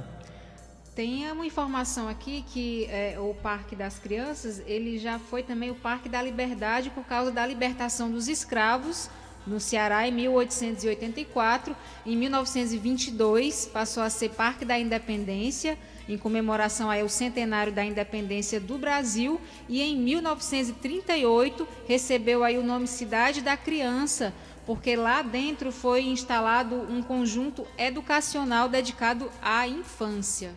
Tem 0.98 1.30
uma 1.30 1.46
informação 1.46 2.08
aqui 2.08 2.44
que 2.48 2.86
é, 2.86 3.14
o 3.20 3.32
Parque 3.32 3.76
das 3.76 4.00
Crianças, 4.00 4.60
ele 4.66 4.98
já 4.98 5.16
foi 5.16 5.44
também 5.44 5.70
o 5.70 5.74
Parque 5.76 6.08
da 6.08 6.20
Liberdade 6.20 6.90
por 6.90 7.04
causa 7.04 7.30
da 7.30 7.46
libertação 7.46 8.10
dos 8.10 8.26
escravos 8.26 9.08
no 9.46 9.60
Ceará 9.60 10.08
em 10.08 10.10
1884. 10.10 11.76
Em 12.04 12.16
1922 12.16 13.66
passou 13.66 14.02
a 14.02 14.10
ser 14.10 14.30
Parque 14.30 14.64
da 14.64 14.76
Independência 14.76 15.78
em 16.08 16.18
comemoração 16.18 16.90
ao 16.90 17.08
centenário 17.08 17.72
da 17.72 17.84
independência 17.84 18.58
do 18.58 18.76
Brasil 18.76 19.40
e 19.68 19.80
em 19.80 19.96
1938 19.96 21.68
recebeu 21.86 22.42
aí 22.42 22.58
o 22.58 22.64
nome 22.64 22.88
Cidade 22.88 23.40
da 23.40 23.56
Criança 23.56 24.34
porque 24.66 24.96
lá 24.96 25.22
dentro 25.22 25.70
foi 25.70 26.02
instalado 26.02 26.74
um 26.74 27.04
conjunto 27.04 27.64
educacional 27.78 28.68
dedicado 28.68 29.30
à 29.40 29.68
infância. 29.68 30.56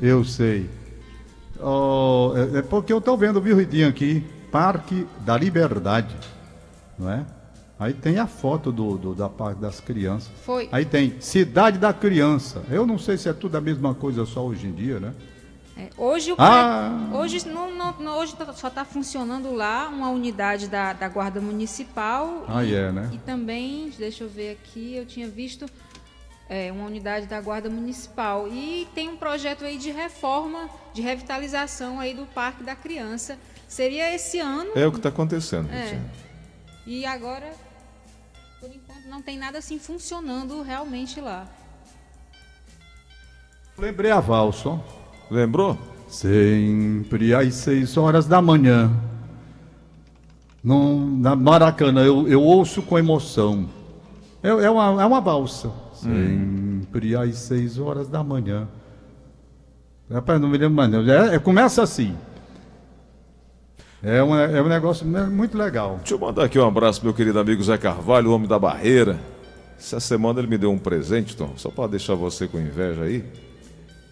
Eu 0.00 0.24
sei. 0.24 0.68
Oh, 1.62 2.32
é, 2.54 2.58
é 2.58 2.62
porque 2.62 2.92
eu 2.92 2.98
estou 2.98 3.16
vendo, 3.16 3.40
viu, 3.40 3.56
Ritinho, 3.56 3.88
aqui, 3.88 4.24
Parque 4.50 5.06
da 5.20 5.36
Liberdade, 5.36 6.14
não 6.98 7.10
é? 7.10 7.26
Aí 7.78 7.92
tem 7.94 8.18
a 8.18 8.26
foto 8.26 8.70
do, 8.72 8.96
do- 8.98 9.14
da 9.14 9.28
Parque 9.28 9.60
das 9.60 9.80
Crianças. 9.80 10.30
Foi. 10.44 10.68
Aí 10.72 10.84
tem 10.84 11.18
Cidade 11.20 11.78
da 11.78 11.92
Criança. 11.92 12.62
Eu 12.70 12.86
não 12.86 12.98
sei 12.98 13.16
se 13.16 13.28
é 13.28 13.32
tudo 13.32 13.56
a 13.56 13.60
mesma 13.60 13.94
coisa 13.94 14.24
só 14.26 14.44
hoje 14.44 14.66
em 14.66 14.72
dia, 14.72 15.00
né? 15.00 15.12
É, 15.76 15.88
hoje 15.96 16.32
o 16.32 16.36
Ah! 16.38 17.08
hoje, 17.14 17.46
não, 17.48 17.74
não- 17.74 17.94
não- 17.98 18.18
hoje 18.18 18.34
tá- 18.36 18.52
só 18.52 18.68
está 18.68 18.84
funcionando 18.84 19.54
lá 19.54 19.88
uma 19.88 20.10
unidade 20.10 20.68
da, 20.68 20.92
da 20.92 21.08
Guarda 21.08 21.40
Municipal. 21.40 22.44
Ah, 22.48 22.62
e, 22.64 22.74
é, 22.74 22.92
né? 22.92 23.08
E 23.14 23.18
também, 23.18 23.90
deixa 23.98 24.24
eu 24.24 24.28
ver 24.28 24.50
aqui, 24.52 24.94
eu 24.96 25.06
tinha 25.06 25.26
visto 25.28 25.64
é, 26.50 26.72
uma 26.72 26.84
unidade 26.84 27.26
da 27.26 27.40
Guarda 27.40 27.70
Municipal. 27.70 28.48
E 28.48 28.88
tem 28.92 29.08
um 29.08 29.16
projeto 29.16 29.64
aí 29.64 29.78
de 29.78 29.92
reforma, 29.92 30.68
de 30.92 31.00
revitalização 31.00 32.00
aí 32.00 32.12
do 32.12 32.26
Parque 32.26 32.64
da 32.64 32.74
Criança. 32.74 33.38
Seria 33.68 34.12
esse 34.12 34.40
ano. 34.40 34.72
É 34.74 34.84
o 34.84 34.90
que 34.90 34.96
está 34.96 35.10
acontecendo. 35.10 35.70
É. 35.70 36.00
E 36.84 37.06
agora, 37.06 37.52
por 38.58 38.68
enquanto, 38.68 39.06
não 39.08 39.22
tem 39.22 39.38
nada 39.38 39.58
assim 39.58 39.78
funcionando 39.78 40.60
realmente 40.60 41.20
lá. 41.20 41.46
Lembrei 43.78 44.10
a 44.10 44.18
valsa, 44.18 44.70
ó. 44.70 44.78
Lembrou? 45.30 45.78
Sempre 46.08 47.32
às 47.32 47.54
seis 47.54 47.96
horas 47.96 48.26
da 48.26 48.42
manhã. 48.42 48.90
No, 50.64 51.16
na 51.16 51.36
Maracanã, 51.36 52.04
eu, 52.04 52.26
eu 52.26 52.42
ouço 52.42 52.82
com 52.82 52.98
emoção. 52.98 53.70
É, 54.42 54.48
é 54.48 54.70
uma, 54.70 55.00
é 55.00 55.06
uma 55.06 55.20
valsa. 55.20 55.70
Sempre 56.02 57.14
às 57.16 57.36
seis 57.38 57.78
horas 57.78 58.08
da 58.08 58.22
manhã. 58.22 58.66
Rapaz, 60.10 60.40
não 60.40 60.48
me 60.48 60.58
lembro 60.58 60.74
mais. 60.74 60.90
não. 60.90 61.00
É, 61.08 61.34
é- 61.36 61.38
começa 61.38 61.82
assim. 61.82 62.16
É, 64.02 64.22
uma, 64.22 64.42
é 64.42 64.62
um 64.62 64.68
negócio 64.68 65.06
muito 65.06 65.56
legal. 65.58 65.96
Deixa 65.98 66.14
eu 66.14 66.18
mandar 66.18 66.44
aqui 66.44 66.58
um 66.58 66.66
abraço 66.66 67.04
meu 67.04 67.12
querido 67.12 67.38
amigo 67.38 67.62
Zé 67.62 67.76
Carvalho, 67.76 68.30
o 68.30 68.34
homem 68.34 68.48
da 68.48 68.58
barreira. 68.58 69.18
Essa 69.78 70.00
semana 70.00 70.40
ele 70.40 70.48
me 70.48 70.58
deu 70.58 70.70
um 70.70 70.78
presente, 70.78 71.36
Tom, 71.36 71.52
só 71.56 71.70
para 71.70 71.90
deixar 71.90 72.14
você 72.14 72.48
com 72.48 72.58
inveja 72.58 73.02
aí. 73.02 73.24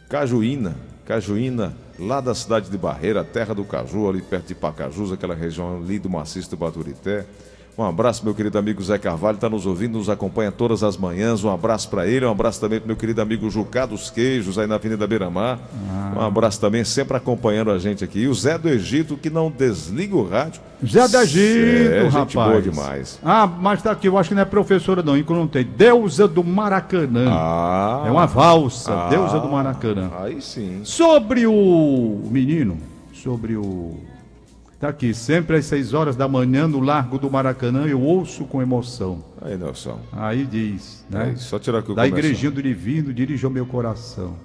Cajuína, 0.09 0.77
Cajuína, 1.07 1.75
lá 1.99 2.21
da 2.21 2.35
cidade 2.35 2.71
de 2.71 2.79
Barreira, 2.79 3.25
terra 3.25 3.55
do 3.55 3.65
caju, 3.65 4.09
ali 4.09 4.23
perto 4.23 4.49
de 4.49 4.55
Pacajus, 4.55 5.13
aquela 5.13 5.35
região 5.35 5.77
ali 5.77 5.99
do 5.99 6.09
maciço 6.09 6.51
do 6.51 6.57
Baturité. 6.57 7.27
Um 7.79 7.85
abraço, 7.85 8.25
meu 8.25 8.35
querido 8.35 8.59
amigo 8.59 8.83
Zé 8.83 8.99
Carvalho, 8.99 9.37
está 9.37 9.49
nos 9.49 9.65
ouvindo, 9.65 9.99
nos 9.99 10.09
acompanha 10.11 10.51
todas 10.51 10.83
as 10.83 10.97
manhãs. 10.97 11.45
Um 11.45 11.49
abraço 11.49 11.89
para 11.89 12.09
ele, 12.09 12.27
um 12.27 12.31
abraço 12.33 12.61
também 12.61 12.81
para 12.81 12.89
meu 12.89 12.97
querido 12.97 13.23
amigo 13.23 13.49
Jucá 13.49 13.87
dos 13.87 14.11
Queijos, 14.11 14.59
aí 14.59 14.67
na 14.67 14.75
Avenida 14.75 15.07
Beira-Mar. 15.07 15.61
Um 16.17 16.21
abraço 16.21 16.61
também, 16.61 16.83
sempre 16.83 17.17
acompanhando 17.17 17.71
a 17.71 17.79
gente 17.79 18.03
aqui. 18.03 18.23
E 18.23 18.27
o 18.27 18.35
Zé 18.35 18.59
do 18.59 18.69
Egito, 18.69 19.17
que 19.17 19.31
não 19.31 19.49
desliga 19.49 20.17
o 20.17 20.29
rádio. 20.29 20.61
Zé 20.85 21.07
do 21.07 21.19
Egito, 21.19 21.93
é, 21.93 21.97
rapaz. 22.09 22.15
gente 22.15 22.35
boa 22.35 22.61
demais. 22.61 23.21
Ah, 23.25 23.47
mas 23.47 23.81
tá 23.81 23.93
aqui, 23.93 24.09
eu 24.09 24.19
acho 24.19 24.31
que 24.31 24.35
não 24.35 24.43
é 24.43 24.45
professora 24.45 25.01
não, 25.01 25.17
inclusive 25.17 25.41
não 25.41 25.49
tem. 25.49 25.63
Deusa 25.65 26.27
do 26.27 26.43
Maracanã. 26.43 27.27
Ah, 27.31 28.03
É 28.09 28.11
uma 28.11 28.27
valsa, 28.27 28.93
Ah. 28.93 29.09
Deusa 29.09 29.39
do 29.39 29.49
Maracanã. 29.49 30.11
aí 30.19 30.43
sim. 30.43 30.81
Sobre 30.83 31.47
o 31.47 32.23
menino, 32.29 32.77
sobre 33.13 33.57
o. 33.57 33.95
Tá 34.81 34.91
aqui, 34.91 35.13
sempre 35.13 35.57
às 35.57 35.65
6 35.67 35.93
horas 35.93 36.15
da 36.15 36.29
manhã 36.29 36.69
no 36.69 36.79
Largo 36.79 37.19
do 37.19 37.29
Maracanã 37.29 37.87
eu 37.87 38.01
ouço 38.01 38.45
com 38.45 38.63
emoção. 38.63 39.25
Aí, 39.43 39.57
Nelson. 39.57 39.99
Aí 40.13 40.45
diz, 40.47 41.05
É 41.13 41.17
né? 41.17 41.33
isso, 41.35 41.49
só 41.49 41.59
tirar 41.59 41.81
aqui 41.81 41.91
o 41.91 41.95
Da 41.97 42.03
começo. 42.09 42.19
igrejinha 42.19 42.51
do 42.53 42.63
Divino, 42.63 43.13
dirige 43.13 43.45
ao 43.45 43.51
meu 43.51 43.67
coração. 43.67 44.37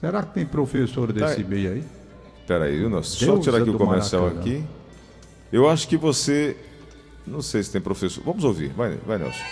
Será 0.00 0.22
que 0.22 0.32
tem 0.32 0.46
professor 0.46 1.12
desse 1.12 1.42
Tá. 1.42 1.48
meio 1.48 1.72
aí? 1.72 1.84
Peraí, 2.46 2.78
viu, 2.78 2.88
Nelson? 2.88 3.26
Só 3.26 3.38
tirar 3.38 3.58
aqui 3.58 3.68
o 3.70 3.74
comercial 3.78 4.22
Maracanã. 4.22 4.40
aqui. 4.40 4.64
Eu 5.52 5.68
acho 5.68 5.86
que 5.86 5.96
você. 5.98 6.56
Não 7.26 7.42
sei 7.42 7.62
se 7.62 7.70
tem 7.70 7.80
professor. 7.82 8.24
Vamos 8.24 8.42
ouvir. 8.44 8.70
Vai, 8.70 8.96
vai 9.06 9.18
Nelson. 9.18 9.44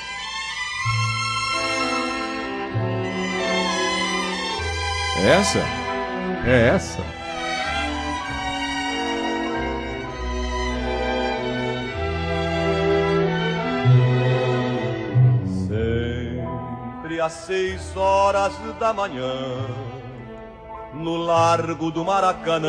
É 5.18 5.29
essa? 5.33 5.59
É 6.46 6.68
essa? 6.75 7.19
Às 17.31 17.47
seis 17.47 17.97
horas 17.97 18.53
da 18.81 18.93
manhã, 18.93 19.33
no 20.93 21.16
largo 21.16 21.88
do 21.88 22.05
Maracanã, 22.05 22.66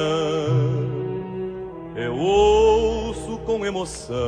eu 1.96 2.16
ouço 2.16 3.40
com 3.40 3.66
emoção 3.66 4.22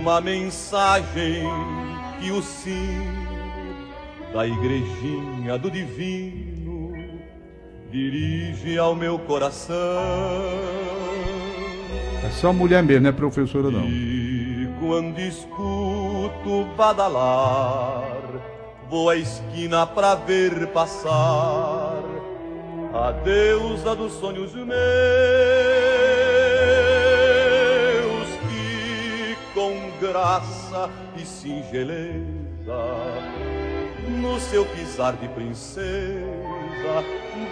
uma 0.00 0.20
mensagem 0.20 1.44
que 2.18 2.32
o 2.32 2.42
sino 2.42 3.28
da 4.32 4.46
igrejinha 4.48 5.56
do 5.58 5.70
divino 5.70 6.92
dirige 7.88 8.76
ao 8.78 8.96
meu 8.96 9.16
coração. 9.16 9.76
É 12.24 12.30
só 12.30 12.52
mulher 12.52 12.82
mesmo, 12.82 13.02
não 13.02 13.10
é 13.10 13.12
professora 13.12 13.70
não. 13.70 13.84
E 13.84 14.17
quando 14.88 15.18
escuto 15.18 16.64
badalar, 16.74 18.22
vou 18.88 19.10
à 19.10 19.16
esquina 19.16 19.86
pra 19.86 20.14
ver 20.14 20.68
passar 20.68 22.02
a 22.94 23.12
deusa 23.22 23.94
dos 23.94 24.14
sonhos 24.14 24.54
meus, 24.54 24.68
que 28.48 29.36
com 29.52 29.90
graça 30.00 30.88
e 31.18 31.26
singeleza, 31.26 32.16
no 34.08 34.40
seu 34.40 34.64
pisar 34.64 35.16
de 35.16 35.28
princesa, 35.28 36.24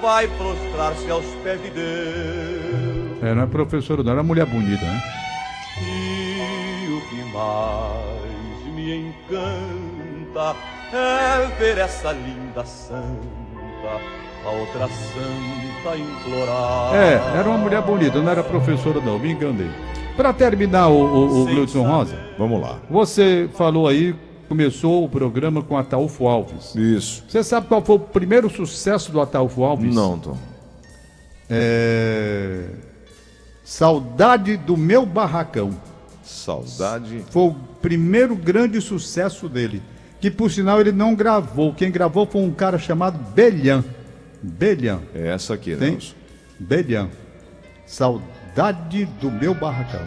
vai 0.00 0.26
prostrar-se 0.26 1.10
aos 1.10 1.26
pés 1.44 1.62
de 1.62 1.68
Deus. 1.68 3.22
É, 3.22 3.34
não 3.34 3.42
é 3.42 3.46
professora 3.46 4.00
era 4.10 4.22
mulher 4.22 4.46
bonita, 4.46 4.86
né? 4.86 5.25
O 7.36 8.64
que 8.64 8.70
mais 8.70 8.74
me 8.74 8.96
encanta 8.96 10.56
é 10.90 11.46
ver 11.58 11.76
essa 11.76 12.12
linda 12.12 12.64
santa, 12.64 14.00
a 14.42 14.50
outra 14.50 14.88
santa 14.88 15.96
implorar. 15.98 16.94
É, 16.94 17.38
era 17.38 17.46
uma 17.46 17.58
mulher 17.58 17.82
bonita, 17.82 18.22
não 18.22 18.30
era 18.30 18.42
professora 18.42 19.02
não, 19.02 19.18
me 19.18 19.32
enganei. 19.32 19.70
Para 20.16 20.32
terminar, 20.32 20.88
o, 20.88 20.94
o, 20.94 21.42
o 21.42 21.44
Gleudson 21.44 21.82
Rosa, 21.82 22.18
Vamos 22.38 22.58
lá. 22.58 22.78
você 22.88 23.50
falou 23.54 23.86
aí, 23.86 24.14
começou 24.48 25.04
o 25.04 25.08
programa 25.08 25.62
com 25.62 25.76
Ataúfo 25.76 26.26
Alves. 26.26 26.74
Isso. 26.74 27.22
Você 27.28 27.44
sabe 27.44 27.66
qual 27.66 27.82
foi 27.82 27.96
o 27.96 28.00
primeiro 28.00 28.48
sucesso 28.48 29.12
do 29.12 29.20
Ataúfo 29.20 29.62
Alves? 29.62 29.94
Não, 29.94 30.18
Tom. 30.18 30.38
É... 31.50 32.64
Saudade 33.62 34.56
do 34.56 34.74
meu 34.74 35.04
barracão. 35.04 35.70
Saudade. 36.26 37.24
Foi 37.30 37.44
o 37.44 37.54
primeiro 37.80 38.34
grande 38.34 38.80
sucesso 38.80 39.48
dele. 39.48 39.80
Que 40.20 40.30
por 40.30 40.50
sinal 40.50 40.80
ele 40.80 40.92
não 40.92 41.14
gravou. 41.14 41.72
Quem 41.72 41.90
gravou 41.90 42.26
foi 42.26 42.40
um 42.42 42.50
cara 42.50 42.78
chamado 42.78 43.16
Belhã. 43.32 43.84
Belhã. 44.42 45.00
É 45.14 45.28
essa 45.28 45.54
aqui, 45.54 45.76
Tem? 45.76 45.92
Nelson. 45.92 46.14
Belhã. 46.58 47.08
Saudade 47.86 49.04
do 49.20 49.30
meu 49.30 49.54
barracão. 49.54 50.04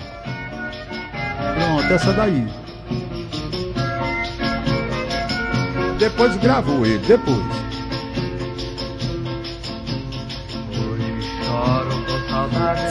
Pronto, 1.56 1.94
essa 1.94 2.12
daí. 2.12 2.46
Depois 5.98 6.36
gravou 6.38 6.86
ele, 6.86 7.06
depois. 7.06 7.38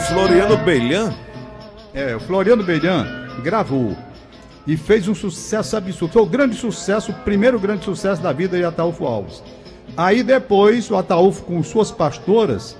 Floriano 0.07 0.57
Belhã? 0.57 1.13
É, 1.93 2.15
o 2.15 2.19
Floriano 2.19 2.63
Belhã 2.63 3.27
gravou 3.43 3.95
e 4.67 4.77
fez 4.77 5.07
um 5.07 5.15
sucesso 5.15 5.75
absurdo. 5.75 6.13
Foi 6.13 6.21
o 6.21 6.27
grande 6.27 6.55
sucesso, 6.55 7.11
o 7.11 7.15
primeiro 7.15 7.59
grande 7.59 7.83
sucesso 7.83 8.21
da 8.21 8.31
vida 8.31 8.57
de 8.57 8.63
Ataúfo 8.63 9.05
Alves. 9.05 9.43
Aí 9.97 10.21
depois, 10.21 10.89
o 10.91 10.95
Ataúfo, 10.95 11.43
com 11.43 11.63
suas 11.63 11.89
pastoras, 11.89 12.77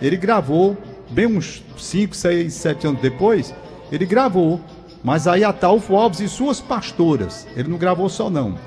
ele 0.00 0.16
gravou, 0.16 0.76
bem 1.10 1.26
uns 1.26 1.62
5, 1.78 2.14
6, 2.14 2.52
7 2.52 2.86
anos 2.86 3.00
depois, 3.00 3.54
ele 3.90 4.04
gravou. 4.04 4.60
Mas 5.02 5.26
aí 5.26 5.42
Ataúfo 5.42 5.96
Alves 5.96 6.20
e 6.20 6.28
suas 6.28 6.60
pastoras, 6.60 7.46
ele 7.56 7.70
não 7.70 7.78
gravou 7.78 8.08
só 8.10 8.28
não. 8.28 8.58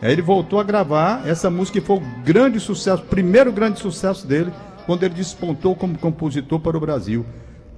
Aí 0.00 0.12
ele 0.12 0.22
voltou 0.22 0.60
a 0.60 0.64
gravar 0.64 1.26
essa 1.26 1.50
música 1.50 1.80
que 1.80 1.86
foi 1.86 1.96
o 1.96 2.02
grande 2.24 2.60
sucesso, 2.60 3.02
o 3.02 3.06
primeiro 3.06 3.52
grande 3.52 3.80
sucesso 3.80 4.24
dele, 4.24 4.52
quando 4.86 5.02
ele 5.02 5.14
despontou 5.14 5.74
como 5.74 5.98
compositor 5.98 6.60
para 6.60 6.76
o 6.76 6.80
Brasil. 6.80 7.26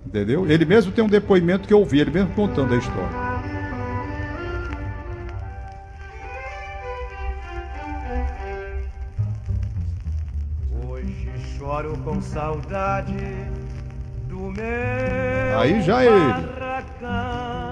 Entendeu? 0.07 0.49
Ele 0.51 0.65
mesmo 0.65 0.93
tem 0.93 1.03
um 1.05 1.09
depoimento 1.09 1.67
que 1.67 1.73
eu 1.75 1.79
ouvi, 1.79 2.01
ele 2.01 2.11
mesmo 2.11 2.35
contando 2.35 2.75
a 2.75 2.77
história. 2.77 3.33
Hoje 10.87 11.29
choro 11.57 11.97
com 12.05 12.21
saudade 12.21 13.17
do 14.29 14.39
meu 14.51 15.59
Aí 15.59 15.81
já 15.83 16.03
é 16.03 16.07
ele. 16.07 16.19
barracão. 16.19 17.63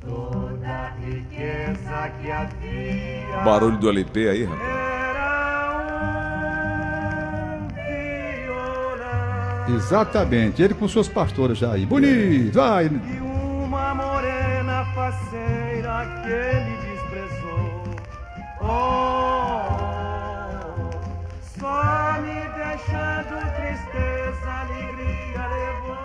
Toda 0.00 0.66
a 0.68 0.90
riqueza 1.04 2.12
que 2.20 2.30
havia 2.30 3.42
Barulho 3.44 3.78
do 3.78 3.88
LP 3.88 4.28
aí, 4.28 4.44
rapaz. 4.44 4.97
Exatamente, 9.74 10.62
ele 10.62 10.74
com 10.74 10.88
suas 10.88 11.08
pastoras 11.08 11.58
já 11.58 11.72
aí. 11.72 11.84
Bonito, 11.84 12.54
vai. 12.54 12.86
e 12.86 13.20
uma 13.20 13.94
morena 13.94 14.84
faceira 14.94 16.06
que 16.22 16.30
ele 16.30 16.76
desprezou. 16.88 17.84
Oh, 18.60 19.66
só 21.60 22.20
me 22.22 22.40
deixando 22.56 23.36
tristeza, 23.56 24.50
alegria 24.50 25.46
levou. 25.54 25.98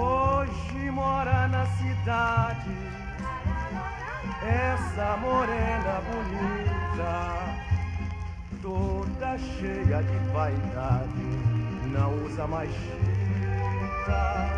Hoje 0.00 0.90
mora 0.90 1.48
na 1.48 1.66
cidade 1.66 2.76
essa 4.40 5.16
morena 5.16 6.00
bonita 6.06 7.67
toda 8.62 9.38
cheia 9.38 10.02
de 10.02 10.32
vaidade, 10.32 11.08
não 11.92 12.24
usa 12.24 12.46
mais 12.46 12.70
chita. 12.70 14.48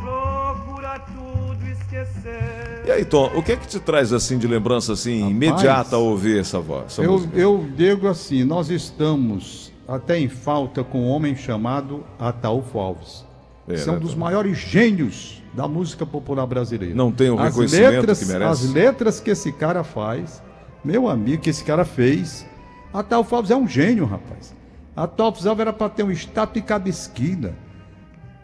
Procura 0.00 0.98
tudo 1.00 1.66
esquecer. 1.70 2.82
E 2.86 2.90
aí, 2.90 3.04
Tom, 3.04 3.30
o 3.34 3.42
que 3.42 3.52
é 3.52 3.56
que 3.56 3.66
te 3.66 3.80
traz 3.80 4.12
assim 4.12 4.38
de 4.38 4.46
lembrança 4.46 4.92
assim 4.92 5.18
Rapaz, 5.20 5.32
imediata 5.34 5.96
ao 5.96 6.04
ouvir 6.04 6.40
essa 6.40 6.60
voz? 6.60 6.86
essa 6.86 7.02
Eu, 7.02 7.12
música? 7.12 7.36
eu 7.38 7.66
digo 7.76 8.06
assim, 8.08 8.44
nós 8.44 8.70
estamos 8.70 9.72
até 9.86 10.18
em 10.18 10.28
falta 10.28 10.84
com 10.84 11.02
um 11.02 11.08
homem 11.08 11.34
chamado 11.34 12.04
Ataúfo 12.18 12.78
Alves. 12.78 13.26
É, 13.66 13.76
São 13.76 13.94
né, 13.94 14.00
dos 14.00 14.12
Tom? 14.14 14.20
maiores 14.20 14.56
gênios 14.56 15.42
da 15.52 15.66
música 15.66 16.06
popular 16.06 16.46
brasileira. 16.46 16.94
Não 16.94 17.10
tem 17.10 17.30
o 17.30 17.38
As 17.38 17.48
reconhecimento 17.48 17.90
letras, 17.92 18.18
que 18.20 18.26
merece. 18.26 18.50
As 18.50 18.72
letras 18.72 19.20
que 19.20 19.30
esse 19.30 19.52
cara 19.52 19.82
faz, 19.82 20.42
meu 20.88 21.06
amigo, 21.06 21.42
que 21.42 21.50
esse 21.50 21.62
cara 21.62 21.84
fez. 21.84 22.46
Ataúfo 22.94 23.36
Alves 23.36 23.50
é 23.50 23.56
um 23.56 23.68
gênio, 23.68 24.06
rapaz. 24.06 24.56
Ataúfo 24.96 25.46
Alves 25.46 25.60
era 25.60 25.72
para 25.72 25.90
ter 25.90 26.02
um 26.02 26.10
estátua 26.10 26.58
em 26.58 26.62
cada 26.62 26.88
esquina. 26.88 27.54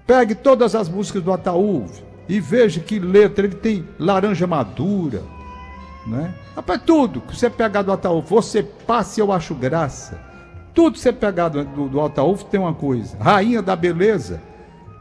Pegue 0.07 0.35
todas 0.35 0.74
as 0.74 0.87
músicas 0.87 1.22
do 1.22 1.33
Ataúfo 1.33 2.02
e 2.28 2.38
veja 2.40 2.80
que 2.80 2.98
letra 2.98 3.46
ele 3.46 3.54
tem 3.54 3.88
laranja 3.98 4.46
madura, 4.46 5.22
né? 6.07 6.35
Rapaz, 6.54 6.83
tudo 6.85 7.22
que 7.22 7.35
você 7.35 7.48
pegar 7.48 7.80
do 7.80 7.92
Ataúfo, 7.92 8.35
você 8.35 8.62
passe, 8.62 9.20
eu 9.20 9.33
acho 9.33 9.54
graça. 9.54 10.20
Tudo 10.74 10.94
que 10.94 11.00
você 11.00 11.14
pegar 11.14 11.48
do, 11.48 11.64
do, 11.64 11.88
do 11.88 12.44
tem 12.50 12.61
uma 12.61 12.74
coisa. 12.74 13.16
Rainha 13.16 13.62
da 13.62 13.74
beleza. 13.74 14.42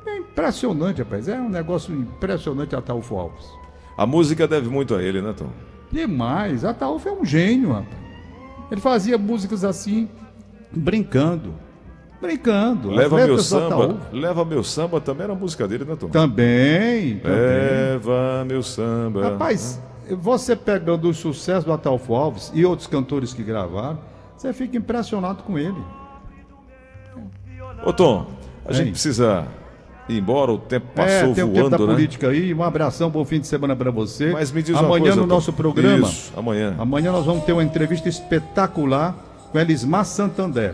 É 0.06 0.18
impressionante, 0.18 1.00
rapaz. 1.00 1.28
É 1.28 1.36
um 1.36 1.50
negócio 1.50 1.94
impressionante 1.94 2.74
Ataúfo 2.74 3.18
Alves. 3.18 3.46
A 3.98 4.06
música 4.06 4.48
deve 4.48 4.70
muito 4.70 4.96
a 4.96 5.04
ele, 5.04 5.22
né, 5.22 5.34
Tom? 5.34 5.50
Demais. 5.94 6.66
Ataúfo 6.66 7.08
é 7.08 7.12
um 7.12 7.24
gênio, 7.24 7.72
rapaz. 7.72 8.04
Ele 8.72 8.82
fazia 8.82 9.18
músicas 9.18 9.64
assim, 9.64 10.10
brincando. 10.72 11.54
Brincando. 12.20 12.90
Leva 12.90 13.18
meu 13.18 13.38
samba. 13.38 14.00
Leva 14.12 14.44
meu 14.44 14.64
samba 14.64 15.00
também 15.00 15.26
era 15.26 15.34
a 15.34 15.36
música 15.36 15.68
dele, 15.68 15.86
né, 15.86 15.96
Tom? 15.96 16.10
Também, 16.10 17.20
também. 17.20 17.38
Leva 17.38 18.44
meu 18.48 18.64
samba. 18.64 19.30
Rapaz, 19.30 19.80
você 20.10 20.56
pegando 20.56 21.08
o 21.10 21.14
sucesso 21.14 21.68
do 21.68 21.74
Ataúfo 21.74 22.16
Alves 22.16 22.52
e 22.56 22.66
outros 22.66 22.88
cantores 22.88 23.34
que 23.34 23.44
gravaram, 23.44 24.00
você 24.36 24.52
fica 24.52 24.76
impressionado 24.76 25.44
com 25.44 25.60
ele. 25.60 25.78
Ô, 27.86 27.94
Tom, 27.94 28.26
a 28.66 28.74
gente 28.74 28.92
precisa 28.92 29.46
embora, 30.10 30.52
o 30.52 30.58
tempo 30.58 30.88
é, 30.96 31.20
passou 31.20 31.34
tem 31.34 31.44
o 31.44 31.48
tempo 31.48 31.70
da 31.70 31.78
voando, 31.78 31.88
né? 31.88 31.94
política 31.94 32.30
aí. 32.30 32.54
Um 32.54 32.64
abração, 32.64 33.10
bom 33.10 33.24
fim 33.24 33.40
de 33.40 33.48
semana 33.48 33.76
para 33.76 33.92
você. 33.92 34.32
Mas 34.32 34.52
me 34.52 34.62
diz 34.62 34.72
uma 34.72 34.80
Amanhã 34.80 35.04
coisa, 35.04 35.22
no 35.22 35.28
nosso 35.28 35.54
programa. 35.54 36.08
Isso, 36.08 36.32
amanhã. 36.36 36.76
Amanhã 36.78 37.12
nós 37.12 37.26
vamos 37.26 37.44
ter 37.46 37.54
uma 37.54 37.64
entrevista 37.64 38.10
espetacular 38.10 39.16
com 39.52 39.60
Elismar 39.60 40.06
Santander. 40.06 40.74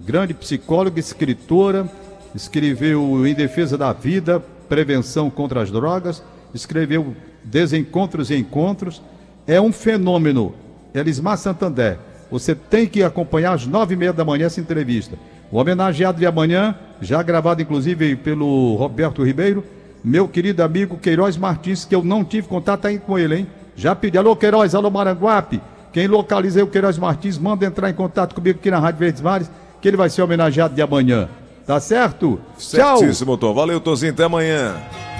Grande 0.00 0.34
psicóloga, 0.34 0.98
escritora, 0.98 1.88
escreveu 2.34 3.26
Em 3.26 3.34
Defesa 3.34 3.78
da 3.78 3.92
Vida, 3.92 4.42
Prevenção 4.68 5.30
contra 5.30 5.62
as 5.62 5.70
Drogas, 5.70 6.22
escreveu 6.52 7.14
Desencontros 7.44 8.30
e 8.30 8.36
Encontros. 8.36 9.02
É 9.46 9.60
um 9.60 9.72
fenômeno. 9.72 10.54
Elismar 10.94 11.38
Santander. 11.38 11.98
Você 12.30 12.54
tem 12.54 12.86
que 12.86 13.02
acompanhar 13.02 13.52
às 13.52 13.66
nove 13.66 13.94
e 13.94 13.96
meia 13.96 14.12
da 14.12 14.24
manhã 14.24 14.46
essa 14.46 14.60
entrevista. 14.60 15.16
O 15.50 15.58
homenageado 15.58 16.18
de 16.18 16.26
amanhã, 16.26 16.74
já 17.02 17.22
gravado 17.22 17.60
inclusive 17.60 18.16
pelo 18.16 18.76
Roberto 18.76 19.24
Ribeiro, 19.24 19.64
meu 20.02 20.28
querido 20.28 20.62
amigo 20.62 20.96
Queiroz 20.96 21.36
Martins, 21.36 21.84
que 21.84 21.94
eu 21.94 22.02
não 22.02 22.24
tive 22.24 22.46
contato 22.46 22.86
ainda 22.86 23.02
com 23.02 23.18
ele, 23.18 23.38
hein? 23.38 23.46
Já 23.74 23.94
pedi, 23.94 24.16
alô 24.16 24.36
Queiroz, 24.36 24.74
alô 24.74 24.90
Maranguape. 24.90 25.60
Quem 25.92 26.06
localiza 26.06 26.60
aí 26.60 26.62
o 26.62 26.68
Queiroz 26.68 26.96
Martins, 26.96 27.36
manda 27.36 27.66
entrar 27.66 27.90
em 27.90 27.94
contato 27.94 28.34
comigo 28.34 28.58
aqui 28.58 28.70
na 28.70 28.78
Rádio 28.78 29.00
Verdes 29.00 29.20
Mares, 29.20 29.50
que 29.80 29.88
ele 29.88 29.96
vai 29.96 30.08
ser 30.08 30.22
homenageado 30.22 30.74
de 30.74 30.80
amanhã. 30.80 31.28
Tá 31.66 31.78
certo? 31.80 32.40
Tchau! 32.58 32.98
Certíssimo, 32.98 33.36
Tom. 33.36 33.52
Valeu, 33.52 33.80
Tomzinho. 33.80 34.12
Até 34.12 34.24
amanhã. 34.24 34.74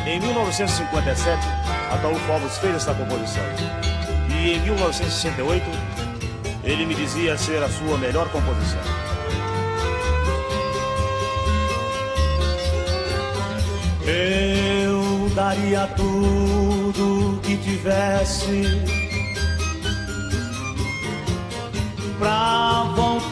Em 0.07 0.19
1957, 0.21 1.39
Ataúfo 1.93 2.33
Alves 2.33 2.59
fez 2.59 2.77
essa 2.77 2.95
composição. 2.95 3.43
E 4.29 4.55
em 4.55 4.61
1968, 4.61 5.65
ele 6.65 6.87
me 6.87 6.95
dizia 6.95 7.37
ser 7.37 7.63
a 7.63 7.69
sua 7.69 7.97
melhor 7.99 8.29
composição. 8.31 9.02
Eu 14.07 15.29
daria 15.35 15.87
tudo 15.97 17.41
que 17.43 17.57
tivesse 17.57 18.63
pra 22.19 22.93
voltar. 22.97 23.13